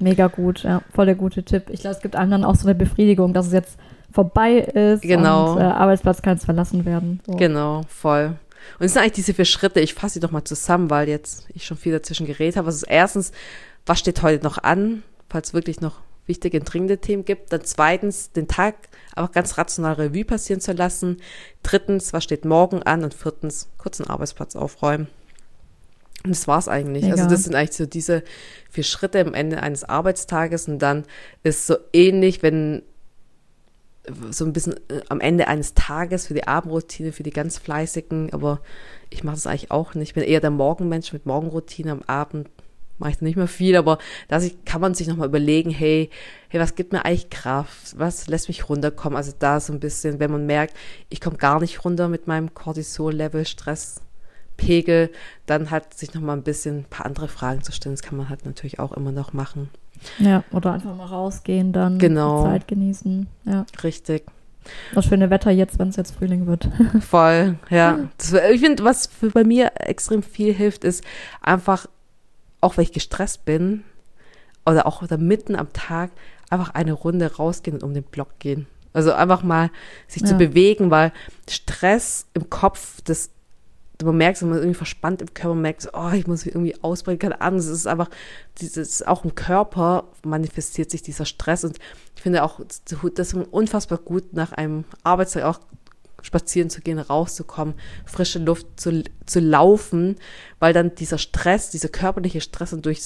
Mega 0.02 0.28
gut, 0.28 0.64
ja. 0.64 0.82
Voll 0.94 1.06
der 1.06 1.16
gute 1.16 1.44
Tipp. 1.44 1.70
Ich 1.70 1.80
glaube, 1.80 1.96
es 1.96 2.02
gibt 2.02 2.16
dann 2.16 2.44
auch 2.44 2.56
so 2.56 2.68
eine 2.68 2.76
Befriedigung, 2.76 3.34
dass 3.34 3.48
es 3.48 3.54
jetzt 3.54 3.78
vorbei 4.12 4.58
ist 4.60 5.02
Genau. 5.02 5.54
und 5.54 5.60
äh, 5.60 5.64
Arbeitsplatz 5.64 6.22
kann 6.22 6.36
jetzt 6.36 6.46
verlassen 6.46 6.86
werden. 6.86 7.22
So. 7.26 7.34
Genau, 7.36 7.84
voll. 7.88 8.36
Und 8.80 8.86
es 8.86 8.94
sind 8.94 9.02
eigentlich 9.02 9.14
diese 9.14 9.34
vier 9.34 9.46
Schritte, 9.46 9.80
ich 9.80 9.94
fasse 9.94 10.16
sie 10.16 10.20
doch 10.20 10.32
mal 10.32 10.44
zusammen, 10.44 10.90
weil 10.90 11.08
jetzt 11.08 11.48
ich 11.54 11.66
schon 11.66 11.78
viel 11.78 11.92
dazwischen 11.94 12.26
geredet 12.26 12.58
habe. 12.58 12.68
Also 12.68 12.86
erstens, 12.88 13.32
was 13.86 14.00
steht 14.00 14.22
heute 14.22 14.44
noch 14.44 14.58
an, 14.58 15.04
falls 15.30 15.50
es 15.50 15.54
wirklich 15.54 15.82
noch 15.82 16.02
wichtige 16.26 16.60
und 16.60 16.66
dringende 16.72 17.00
Themen 17.00 17.26
gibt. 17.26 17.52
Dann 17.52 17.62
zweitens, 17.64 18.32
den 18.32 18.48
Tag 18.48 18.76
einfach 19.16 19.32
ganz 19.32 19.58
rational 19.58 19.94
Revue 19.96 20.24
passieren 20.24 20.62
zu 20.62 20.74
lassen. 20.74 21.18
Drittens, 21.64 22.14
was 22.14 22.24
steht 22.24 22.46
morgen 22.46 22.84
an? 22.84 23.04
Und 23.04 23.14
viertens, 23.14 23.68
kurz 23.78 24.00
einen 24.00 24.10
Arbeitsplatz 24.10 24.56
aufräumen. 24.56 25.08
Und 26.24 26.32
das 26.32 26.48
war's 26.48 26.68
eigentlich. 26.68 27.04
Mega. 27.04 27.16
Also 27.16 27.30
das 27.30 27.44
sind 27.44 27.56
eigentlich 27.56 27.76
so 27.78 27.86
diese 27.86 28.24
vier 28.70 28.84
Schritte 28.84 29.20
am 29.22 29.34
Ende 29.34 29.64
eines 29.64 29.84
Arbeitstages 29.84 30.68
und 30.68 30.80
dann 30.80 31.06
ist 31.44 31.66
so 31.66 31.78
ähnlich, 31.94 32.44
wenn 32.44 32.84
so 34.32 34.46
ein 34.46 34.54
bisschen 34.54 34.76
äh, 34.90 35.02
am 35.10 35.20
Ende 35.20 35.48
eines 35.48 35.74
Tages 35.74 36.28
für 36.28 36.34
die 36.34 36.48
Abendroutine, 36.48 37.12
für 37.12 37.24
die 37.24 37.32
ganz 37.32 37.58
fleißigen, 37.58 38.34
aber 38.34 38.62
ich 39.10 39.24
mache 39.24 39.36
das 39.36 39.48
eigentlich 39.48 39.72
auch 39.72 39.94
nicht. 39.96 40.10
Ich 40.10 40.14
bin 40.14 40.24
eher 40.24 40.42
der 40.42 40.52
Morgenmensch 40.52 41.14
mit 41.14 41.26
Morgenroutine. 41.26 41.92
Am 41.92 42.02
Abend 42.04 42.50
mache 42.98 43.12
ich 43.12 43.22
nicht 43.22 43.38
mehr 43.38 43.48
viel, 43.48 43.76
aber 43.76 43.98
da 44.28 44.40
kann 44.66 44.82
man 44.82 44.94
sich 44.94 45.08
nochmal 45.08 45.28
überlegen, 45.28 45.72
hey, 45.72 46.10
hey, 46.50 46.60
was 46.60 46.76
gibt 46.76 46.92
mir 46.92 47.06
eigentlich 47.06 47.30
Kraft? 47.30 47.98
Was 47.98 48.28
lässt 48.28 48.48
mich 48.48 48.70
runterkommen? 48.70 49.18
Also 49.18 49.32
da 49.38 49.60
so 49.60 49.74
ein 49.74 49.80
bisschen, 49.80 50.20
wenn 50.20 50.32
man 50.32 50.46
merkt, 50.46 50.76
ich 51.10 51.22
komme 51.22 51.38
gar 51.38 51.60
nicht 51.60 51.84
runter 51.86 52.10
mit 52.10 52.28
meinem 52.28 52.54
Cortisol-Level, 52.54 53.46
Stresspegel, 53.46 55.12
dann 55.46 55.72
halt 55.72 55.94
sich 55.94 56.14
nochmal 56.14 56.38
ein 56.38 56.44
bisschen 56.44 56.80
ein 56.80 56.86
paar 56.86 57.06
andere 57.06 57.30
Fragen 57.30 57.64
zu 57.64 57.72
stellen. 57.72 57.96
Das 57.96 58.04
kann 58.04 58.18
man 58.18 58.30
halt 58.30 58.46
natürlich 58.46 58.80
auch 58.80 58.92
immer 58.92 59.12
noch 59.12 59.34
machen. 59.34 59.70
Ja, 60.20 60.44
oder 60.52 60.74
einfach 60.74 60.96
mal 60.96 61.06
rausgehen, 61.06 61.74
dann 61.74 61.98
Genau. 62.00 62.44
die 62.44 62.50
Zeit 62.50 62.68
genießen. 62.68 63.28
Ja. 63.46 63.66
Richtig. 63.84 64.24
Das 64.94 65.06
schöne 65.06 65.30
Wetter 65.30 65.52
jetzt, 65.52 65.80
wenn 65.80 65.90
es 65.90 65.96
jetzt 65.96 66.16
Frühling 66.16 66.46
wird. 66.48 66.70
Voll, 67.02 67.58
ja. 67.70 68.00
Das, 68.18 68.34
ich 68.52 68.62
finde, 68.62 68.84
was 68.84 69.08
für 69.08 69.30
bei 69.30 69.44
mir 69.44 69.72
extrem 69.76 70.22
viel 70.24 70.54
hilft, 70.54 70.84
ist 70.84 71.04
einfach, 71.42 71.88
auch 72.62 72.78
wenn 72.78 72.84
ich 72.84 72.92
gestresst 72.92 73.46
bin 73.46 73.84
oder 74.66 74.86
auch 74.86 75.06
da 75.08 75.18
mitten 75.18 75.56
am 75.56 75.72
Tag, 75.74 76.12
einfach 76.50 76.74
eine 76.76 76.94
Runde 76.94 77.36
rausgehen 77.36 77.78
und 77.78 77.84
um 77.84 77.94
den 77.94 78.04
Block 78.04 78.38
gehen. 78.40 78.68
Also 78.94 79.14
einfach 79.14 79.44
mal 79.44 79.70
sich 80.08 80.24
zu 80.26 80.32
Ja. 80.34 80.38
bewegen, 80.38 80.92
weil 80.92 81.12
Stress 81.50 82.26
im 82.34 82.50
Kopf, 82.50 83.02
das 83.04 83.30
man 84.04 84.18
merkt, 84.18 84.42
man 84.42 84.54
ist 84.54 84.60
irgendwie 84.60 84.76
verspannt 84.76 85.22
im 85.22 85.34
Körper, 85.34 85.56
man 85.56 85.64
merkt, 85.64 85.90
oh, 85.94 86.12
ich 86.14 86.26
muss 86.26 86.46
mich 86.46 86.56
irgendwie 86.56 86.82
ausbrechen, 86.82 87.20
keine 87.20 87.42
Ahnung, 87.42 87.60
es 87.60 87.68
ist 87.68 87.88
einfach, 87.88 88.10
dieses, 88.60 89.04
auch 89.04 89.26
im 89.26 89.36
Körper 89.36 90.06
manifestiert 90.24 90.90
sich 90.90 91.02
dieser 91.02 91.26
Stress. 91.26 91.64
Und 91.64 91.78
ich 92.16 92.22
finde 92.22 92.44
auch, 92.44 92.62
das 93.16 93.34
ist 93.34 93.48
unfassbar 93.52 93.98
gut, 93.98 94.34
nach 94.34 94.54
einem 94.54 94.86
Arbeitstag 95.04 95.44
auch 95.44 95.60
spazieren 96.22 96.70
zu 96.70 96.82
gehen, 96.82 97.00
rauszukommen, 97.00 97.76
frische 98.06 98.40
Luft 98.40 98.68
zu, 98.78 99.04
zu 99.26 99.40
laufen, 99.40 100.16
weil 100.60 100.74
dann 100.74 100.96
dieser 100.96 101.18
Stress, 101.18 101.70
dieser 101.70 101.90
körperliche 101.90 102.42
Stress 102.42 102.74
und 102.74 102.86
durch, 102.86 103.02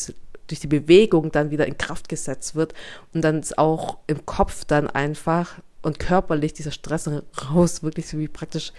durch 0.47 0.59
die 0.59 0.67
Bewegung 0.67 1.31
dann 1.31 1.51
wieder 1.51 1.67
in 1.67 1.77
Kraft 1.77 2.09
gesetzt 2.09 2.55
wird. 2.55 2.73
Und 3.13 3.21
dann 3.23 3.39
ist 3.39 3.57
auch 3.57 3.97
im 4.07 4.25
Kopf 4.25 4.65
dann 4.65 4.87
einfach 4.87 5.59
und 5.81 5.99
körperlich 5.99 6.53
dieser 6.53 6.71
Stress 6.71 7.09
raus, 7.51 7.83
wirklich 7.83 8.07
so 8.07 8.17
wie 8.17 8.27
praktisch 8.27 8.73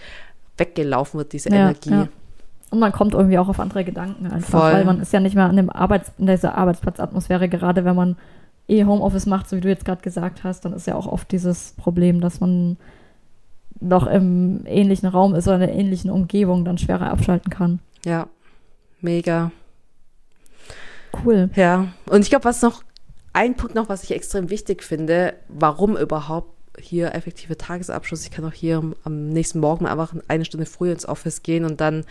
weggelaufen 0.57 1.17
wird, 1.17 1.33
diese 1.33 1.49
Ja, 1.49 1.55
Energie. 1.55 1.89
ja. 1.91 2.07
Und 2.71 2.79
man 2.79 2.91
kommt 2.91 3.13
irgendwie 3.13 3.37
auch 3.37 3.47
auf 3.47 3.59
andere 3.59 3.83
Gedanken 3.83 4.27
einfach, 4.27 4.59
Voll. 4.61 4.73
weil 4.73 4.85
man 4.85 4.99
ist 4.99 5.13
ja 5.13 5.19
nicht 5.19 5.35
mehr 5.35 5.45
an 5.45 5.55
dem 5.55 5.69
Arbeits 5.69 6.11
in 6.17 6.25
dieser 6.27 6.57
Arbeitsplatzatmosphäre, 6.57 7.47
gerade 7.47 7.85
wenn 7.85 7.95
man 7.95 8.17
eh 8.67 8.83
Homeoffice 8.85 9.27
macht, 9.27 9.47
so 9.47 9.55
wie 9.55 9.61
du 9.61 9.69
jetzt 9.69 9.85
gerade 9.85 10.01
gesagt 10.01 10.43
hast, 10.43 10.65
dann 10.65 10.73
ist 10.73 10.87
ja 10.87 10.95
auch 10.95 11.05
oft 11.07 11.31
dieses 11.31 11.73
Problem, 11.77 12.19
dass 12.21 12.39
man 12.39 12.77
noch 13.79 14.07
im 14.07 14.61
ähnlichen 14.65 15.07
Raum 15.07 15.35
ist 15.35 15.47
oder 15.47 15.55
in 15.55 15.61
der 15.61 15.73
ähnlichen 15.73 16.09
Umgebung, 16.09 16.65
dann 16.65 16.77
schwerer 16.77 17.11
abschalten 17.11 17.51
kann. 17.51 17.79
Ja, 18.03 18.27
mega. 19.01 19.51
Cool. 21.23 21.49
Ja, 21.55 21.87
und 22.09 22.21
ich 22.21 22.29
glaube, 22.29 22.45
was 22.45 22.61
noch, 22.61 22.83
ein 23.33 23.55
Punkt 23.55 23.75
noch, 23.75 23.89
was 23.89 24.03
ich 24.03 24.11
extrem 24.11 24.49
wichtig 24.49 24.83
finde, 24.83 25.33
warum 25.49 25.95
überhaupt 25.97 26.54
hier 26.79 27.13
effektive 27.13 27.57
Tagesabschluss. 27.57 28.23
Ich 28.23 28.31
kann 28.31 28.45
auch 28.45 28.53
hier 28.53 28.83
am 29.03 29.29
nächsten 29.29 29.59
Morgen 29.59 29.85
einfach 29.85 30.13
eine 30.27 30.45
Stunde 30.45 30.65
früher 30.65 30.93
ins 30.93 31.07
Office 31.07 31.43
gehen 31.43 31.65
und 31.65 31.81
dann 31.81 32.05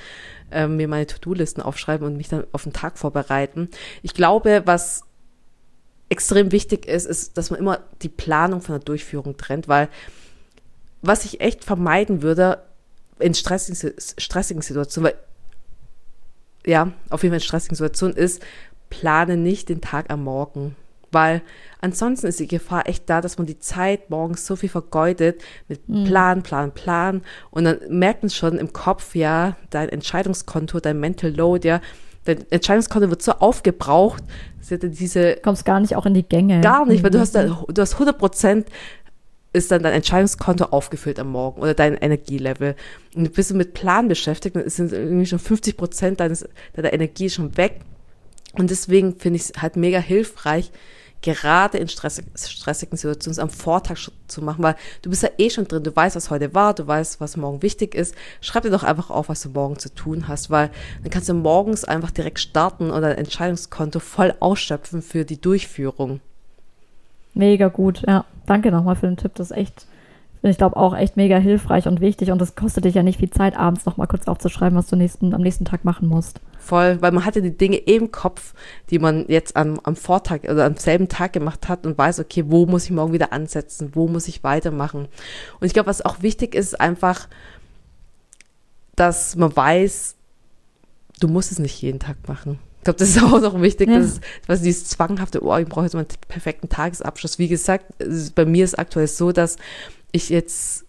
ähm, 0.51 0.77
mir 0.77 0.89
meine 0.89 1.07
To-Do-Listen 1.07 1.63
aufschreiben 1.63 2.07
und 2.07 2.17
mich 2.17 2.29
dann 2.29 2.45
auf 2.53 2.65
den 2.65 2.73
Tag 2.73 2.99
vorbereiten. 2.99 3.69
Ich 4.03 4.15
glaube, 4.15 4.63
was 4.65 5.03
extrem 6.09 6.53
wichtig 6.53 6.87
ist, 6.87 7.07
ist, 7.07 7.37
dass 7.37 7.51
man 7.51 7.59
immer 7.59 7.81
die 8.03 8.09
Planung 8.09 8.61
von 8.61 8.75
der 8.75 8.85
Durchführung 8.85 9.37
trennt, 9.37 9.69
weil 9.69 9.89
was 11.03 11.25
ich 11.25 11.41
echt 11.41 11.65
vermeiden 11.65 12.23
würde 12.23 12.63
in 13.19 13.35
stressigen, 13.35 13.95
stressigen 14.19 14.63
Situationen, 14.63 15.11
weil 15.11 15.19
ja, 16.67 16.93
auf 17.11 17.23
jeden 17.23 17.33
Fall 17.33 17.41
in 17.41 17.45
stressigen 17.45 17.77
Situationen 17.77 18.17
ist, 18.17 18.43
plane 18.91 19.37
nicht 19.37 19.69
den 19.69 19.81
Tag 19.81 20.11
am 20.11 20.25
Morgen. 20.25 20.77
Weil 21.15 21.43
ansonsten 21.81 22.27
ist 22.27 22.41
die 22.41 22.49
Gefahr 22.49 22.89
echt 22.89 23.09
da, 23.09 23.21
dass 23.21 23.39
man 23.39 23.47
die 23.47 23.59
Zeit 23.59 24.11
morgens 24.11 24.47
so 24.47 24.57
viel 24.57 24.69
vergeudet 24.69 25.43
mit 25.69 25.89
mhm. 25.89 26.05
Plan, 26.05 26.43
Plan, 26.43 26.73
Plan. 26.73 27.23
Und 27.51 27.65
dann 27.65 27.79
merkt 27.89 28.23
man 28.23 28.31
schon 28.31 28.59
im 28.59 28.73
Kopf, 28.73 29.15
ja, 29.15 29.57
dein 29.71 29.89
Entscheidungskonto, 29.89 30.81
dein 30.81 31.01
Mental 31.01 31.31
Load, 31.31 31.67
ja, 31.67 31.81
dein 32.25 32.51
Entscheidungskonto 32.51 33.09
wird 33.11 33.23
so 33.23 33.33
aufgebraucht, 33.33 34.23
dass 34.59 34.69
du 34.69 34.91
diese. 34.91 35.37
Kommst 35.37 35.65
gar 35.65 35.81
nicht 35.81 35.97
auch 35.97 36.07
in 36.07 36.15
die 36.15 36.29
Gänge. 36.29 36.61
Gar 36.61 36.85
nicht, 36.87 37.01
mhm. 37.01 37.05
weil 37.05 37.11
du 37.11 37.21
hast, 37.21 37.35
da, 37.35 37.45
du 37.45 37.81
hast 37.81 37.95
100 37.95 38.19
Prozent 38.19 38.69
ist 39.53 39.71
dann 39.71 39.85
dein 39.85 39.93
Entscheidungskonto 39.93 40.65
aufgefüllt 40.65 41.21
am 41.21 41.31
Morgen 41.31 41.63
oder 41.63 41.75
dein 41.75 41.95
Energielevel. 41.95 42.75
Und 43.15 43.33
bist 43.35 43.53
du 43.53 43.55
mit 43.55 43.73
Plan 43.73 44.09
beschäftigt, 44.09 44.57
dann 44.57 44.69
sind 44.69 44.93
irgendwie 44.93 45.27
schon 45.27 45.39
50 45.39 45.77
Prozent 45.77 46.19
deines, 46.19 46.49
deiner 46.73 46.93
Energie 46.93 47.31
schon 47.31 47.57
weg. 47.57 47.81
Und 48.55 48.71
deswegen 48.71 49.17
finde 49.17 49.37
ich 49.37 49.43
es 49.43 49.63
halt 49.63 49.77
mega 49.77 49.99
hilfreich, 49.99 50.73
gerade 51.25 51.79
in 51.79 51.89
stressig, 51.89 52.27
stressigen 52.37 52.97
Situationen 52.99 53.41
am 53.41 53.49
Vortag 53.49 53.97
zu 54.29 54.43
machen, 54.43 54.63
weil 54.63 54.77
du 55.03 55.11
bist 55.11 55.23
ja 55.23 55.31
eh 55.39 55.49
schon 55.49 55.67
drin, 55.67 55.83
du 55.83 55.95
weißt, 55.95 56.17
was 56.17 56.31
heute 56.31 56.55
war, 56.55 56.75
du 56.75 56.87
weißt, 56.87 57.21
was 57.21 57.37
morgen 57.37 57.63
wichtig 57.63 57.95
ist. 57.95 58.15
Schreib 58.43 58.63
dir 58.63 58.71
doch 58.71 58.83
einfach 58.83 59.11
auf, 59.11 59.31
was 59.31 59.41
du 59.41 59.49
morgen 59.49 59.79
zu 59.79 59.93
tun 59.95 60.29
hast, 60.29 60.51
weil 60.51 60.71
dann 61.03 61.11
kannst 61.11 61.29
du 61.29 61.35
morgens 61.35 61.85
einfach 61.85 62.11
direkt 62.11 62.41
starten 62.41 62.91
und 62.91 63.03
dein 63.03 63.17
Entscheidungskonto 63.17 64.01
voll 64.01 64.35
ausschöpfen 64.41 65.01
für 65.01 65.25
die 65.25 65.41
Durchführung. 65.41 66.21
Mega 67.33 67.69
gut, 67.69 68.03
ja. 68.07 68.25
Danke 68.47 68.71
nochmal 68.71 68.97
für 68.97 69.07
den 69.07 69.17
Tipp. 69.17 69.33
Das 69.35 69.51
ist 69.51 69.57
echt, 69.57 69.87
ich 70.51 70.59
glaube, 70.59 70.77
auch 70.77 70.95
echt 70.95 71.17
mega 71.17 71.39
hilfreich 71.39 71.89
und 71.89 72.01
wichtig. 72.01 72.31
Und 72.31 72.41
das 72.41 72.55
kostet 72.55 72.85
dich 72.85 72.95
ja 72.95 73.03
nicht 73.03 73.19
viel 73.19 73.31
Zeit, 73.31 73.57
abends 73.57 73.87
nochmal 73.87 74.07
kurz 74.07 74.29
aufzuschreiben, 74.29 74.77
was 74.77 74.89
du 74.89 74.97
nächsten, 74.97 75.35
am 75.35 75.41
nächsten 75.41 75.65
Tag 75.65 75.85
machen 75.85 76.09
musst. 76.09 76.41
Voll, 76.59 77.01
weil 77.01 77.13
man 77.13 77.25
hatte 77.25 77.43
die 77.43 77.57
Dinge 77.57 77.77
im 77.77 78.11
Kopf, 78.11 78.55
die 78.91 78.99
man 78.99 79.25
jetzt 79.29 79.57
am, 79.57 79.81
am 79.83 79.97
Vortag 79.97 80.45
oder 80.45 80.65
am 80.65 80.77
selben 80.77 81.09
Tag 81.09 81.33
gemacht 81.33 81.69
hat 81.69 81.87
und 81.87 81.97
weiß, 81.97 82.21
okay, 82.21 82.45
wo 82.49 82.67
muss 82.67 82.85
ich 82.85 82.91
morgen 82.91 83.13
wieder 83.13 83.33
ansetzen, 83.33 83.91
wo 83.95 84.07
muss 84.07 84.29
ich 84.29 84.45
weitermachen. 84.45 85.09
Und 85.61 85.67
ich 85.67 85.73
glaube, 85.73 85.89
was 85.89 86.05
auch 86.05 86.23
wichtig 86.23 86.55
ist, 86.55 86.81
einfach, 86.81 87.29
dass 88.97 89.37
man 89.37 89.55
weiß, 89.55 90.17
du 91.21 91.29
musst 91.29 91.53
es 91.53 91.59
nicht 91.59 91.81
jeden 91.81 92.01
Tag 92.01 92.17
machen. 92.29 92.59
Ich 92.85 92.87
glaube, 92.87 92.99
das 92.99 93.17
ist 93.17 93.23
auch 93.23 93.41
noch 93.41 93.63
wichtig, 93.63 93.89
ja. 93.89 93.99
dass 93.99 94.21
was 94.47 94.61
dieses 94.61 94.85
zwanghafte, 94.85 95.43
oh, 95.43 95.57
ich 95.57 95.67
brauche 95.67 95.85
jetzt 95.85 95.95
mal 95.95 96.01
einen 96.01 96.09
perfekten 96.29 96.69
Tagesabschluss. 96.69 97.39
Wie 97.39 97.49
gesagt, 97.49 97.87
bei 98.35 98.45
mir 98.45 98.63
ist 98.63 98.79
aktuell 98.79 99.07
so, 99.07 99.33
dass 99.33 99.57
ich 100.13 100.29
jetzt 100.29 100.85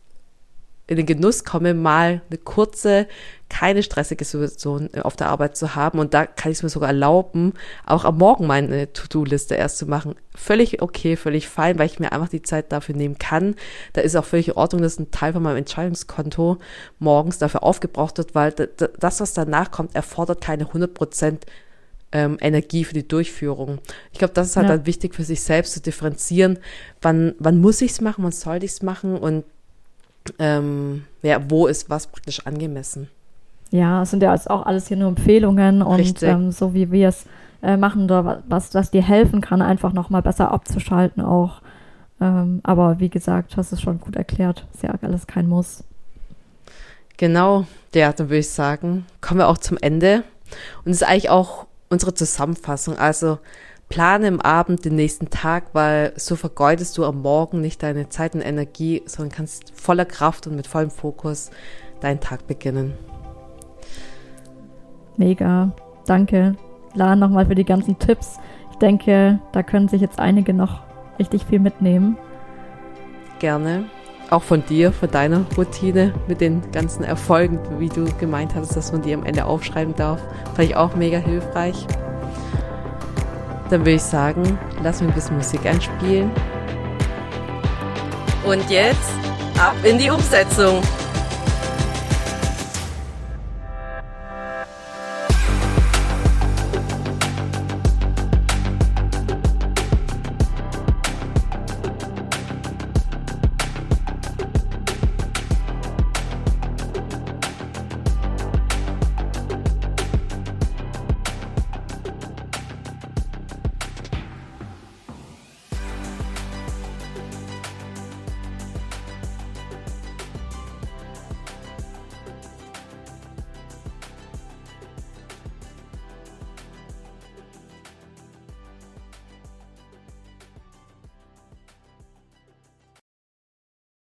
in 0.87 0.97
den 0.97 1.05
Genuss 1.05 1.45
komme, 1.45 1.73
mal 1.73 2.21
eine 2.29 2.37
kurze, 2.37 3.07
keine 3.47 3.81
stressige 3.81 4.25
Situation 4.25 4.89
auf 5.01 5.15
der 5.15 5.29
Arbeit 5.29 5.55
zu 5.55 5.73
haben. 5.73 5.99
Und 5.99 6.13
da 6.13 6.25
kann 6.25 6.51
ich 6.51 6.57
es 6.57 6.63
mir 6.63 6.69
sogar 6.69 6.89
erlauben, 6.89 7.53
auch 7.85 8.03
am 8.03 8.17
Morgen 8.17 8.45
meine 8.45 8.91
To-Do-Liste 8.91 9.55
erst 9.55 9.77
zu 9.77 9.85
machen. 9.85 10.15
Völlig 10.35 10.81
okay, 10.81 11.15
völlig 11.15 11.47
fein, 11.47 11.79
weil 11.79 11.85
ich 11.85 12.01
mir 12.01 12.11
einfach 12.11 12.27
die 12.27 12.41
Zeit 12.41 12.73
dafür 12.73 12.93
nehmen 12.93 13.17
kann. 13.17 13.55
Da 13.93 14.01
ist 14.01 14.17
auch 14.17 14.25
völlig 14.25 14.49
in 14.49 14.55
Ordnung, 14.55 14.81
dass 14.81 14.99
ein 14.99 15.11
Teil 15.11 15.31
von 15.31 15.43
meinem 15.43 15.57
Entscheidungskonto 15.57 16.57
morgens 16.99 17.37
dafür 17.37 17.63
aufgebraucht 17.63 18.17
wird, 18.17 18.35
weil 18.35 18.51
das, 18.51 19.21
was 19.21 19.33
danach 19.33 19.71
kommt, 19.71 19.95
erfordert 19.95 20.41
keine 20.41 20.67
100 20.67 20.93
Prozent 20.93 21.45
ähm, 22.15 22.37
Energie 22.39 22.85
für 22.85 22.93
die 22.93 23.05
Durchführung. 23.05 23.79
Ich 24.13 24.19
glaube, 24.19 24.33
das 24.33 24.47
ist 24.47 24.55
halt 24.55 24.69
ja. 24.69 24.77
dann 24.77 24.85
wichtig 24.85 25.13
für 25.13 25.25
sich 25.25 25.43
selbst 25.43 25.73
zu 25.73 25.81
differenzieren, 25.81 26.59
wann, 27.01 27.35
wann 27.39 27.59
muss 27.59 27.81
ich 27.81 27.91
es 27.91 27.99
machen, 27.99 28.23
wann 28.23 28.31
soll 28.31 28.63
ich 28.63 28.71
es 28.71 28.81
machen 28.81 29.17
und 29.17 29.43
ähm, 30.39 31.03
ja, 31.23 31.41
wo 31.49 31.67
ist 31.67 31.89
was 31.89 32.07
praktisch 32.07 32.47
angemessen. 32.47 33.09
Ja, 33.71 34.03
es 34.03 34.11
sind 34.11 34.23
ja 34.23 34.33
auch 34.33 34.65
alles 34.65 34.87
hier 34.87 34.95
nur 34.95 35.09
Empfehlungen 35.09 35.81
und 35.81 36.23
ähm, 36.23 36.51
so 36.51 36.73
wie 36.73 36.89
wir 36.89 37.09
es 37.09 37.25
äh, 37.61 37.75
machen, 37.75 38.05
oder 38.05 38.43
was, 38.47 38.73
was 38.73 38.91
dir 38.91 39.03
helfen 39.03 39.41
kann, 39.41 39.61
einfach 39.61 39.91
nochmal 39.91 40.21
besser 40.21 40.51
abzuschalten 40.51 41.21
auch. 41.21 41.61
Ähm, 42.21 42.61
aber 42.63 43.01
wie 43.01 43.09
gesagt, 43.09 43.57
hast 43.57 43.73
du 43.73 43.75
es 43.75 43.81
schon 43.81 43.99
gut 43.99 44.15
erklärt. 44.15 44.65
Ist 44.73 44.83
ja 44.83 44.93
alles 45.01 45.27
kein 45.27 45.49
Muss. 45.49 45.83
Genau, 47.17 47.65
ja, 47.93 48.13
dann 48.13 48.29
würde 48.29 48.39
ich 48.39 48.49
sagen, 48.49 49.05
kommen 49.19 49.41
wir 49.41 49.49
auch 49.49 49.57
zum 49.57 49.77
Ende. 49.81 50.23
Und 50.85 50.91
es 50.91 51.01
ist 51.01 51.07
eigentlich 51.07 51.29
auch 51.29 51.65
unsere 51.89 52.13
Zusammenfassung. 52.13 52.97
Also 52.97 53.39
plane 53.89 54.27
im 54.27 54.41
Abend 54.41 54.85
den 54.85 54.95
nächsten 54.95 55.29
Tag, 55.29 55.65
weil 55.73 56.13
so 56.15 56.35
vergeudest 56.35 56.97
du 56.97 57.05
am 57.05 57.21
Morgen 57.21 57.61
nicht 57.61 57.83
deine 57.83 58.09
Zeit 58.09 58.35
und 58.35 58.41
Energie, 58.41 59.03
sondern 59.05 59.35
kannst 59.35 59.73
voller 59.75 60.05
Kraft 60.05 60.47
und 60.47 60.55
mit 60.55 60.67
vollem 60.67 60.91
Fokus 60.91 61.51
deinen 62.01 62.19
Tag 62.19 62.47
beginnen. 62.47 62.93
Mega. 65.17 65.71
Danke, 66.05 66.55
Lan, 66.93 67.19
nochmal 67.19 67.45
für 67.45 67.55
die 67.55 67.65
ganzen 67.65 67.97
Tipps. 67.99 68.37
Ich 68.71 68.77
denke, 68.77 69.39
da 69.53 69.63
können 69.63 69.87
sich 69.87 70.01
jetzt 70.01 70.19
einige 70.19 70.53
noch 70.53 70.81
richtig 71.17 71.45
viel 71.45 71.59
mitnehmen. 71.59 72.17
Gerne 73.39 73.85
auch 74.29 74.43
von 74.43 74.65
dir, 74.65 74.91
von 74.91 75.09
deiner 75.11 75.45
Routine 75.57 76.13
mit 76.27 76.41
den 76.41 76.71
ganzen 76.71 77.03
Erfolgen, 77.03 77.59
wie 77.79 77.89
du 77.89 78.05
gemeint 78.19 78.55
hast, 78.55 78.75
dass 78.75 78.91
man 78.91 79.01
die 79.01 79.13
am 79.13 79.23
Ende 79.23 79.45
aufschreiben 79.45 79.95
darf. 79.95 80.21
Fand 80.55 80.69
ich 80.69 80.75
auch 80.75 80.95
mega 80.95 81.17
hilfreich. 81.17 81.85
Dann 83.69 83.81
würde 83.81 83.93
ich 83.93 84.01
sagen, 84.01 84.57
lass 84.83 85.01
mir 85.01 85.07
ein 85.07 85.13
bisschen 85.13 85.37
Musik 85.37 85.65
einspielen. 85.65 86.31
Und 88.45 88.69
jetzt 88.69 89.11
ab 89.57 89.75
in 89.83 89.97
die 89.97 90.09
Umsetzung. 90.09 90.81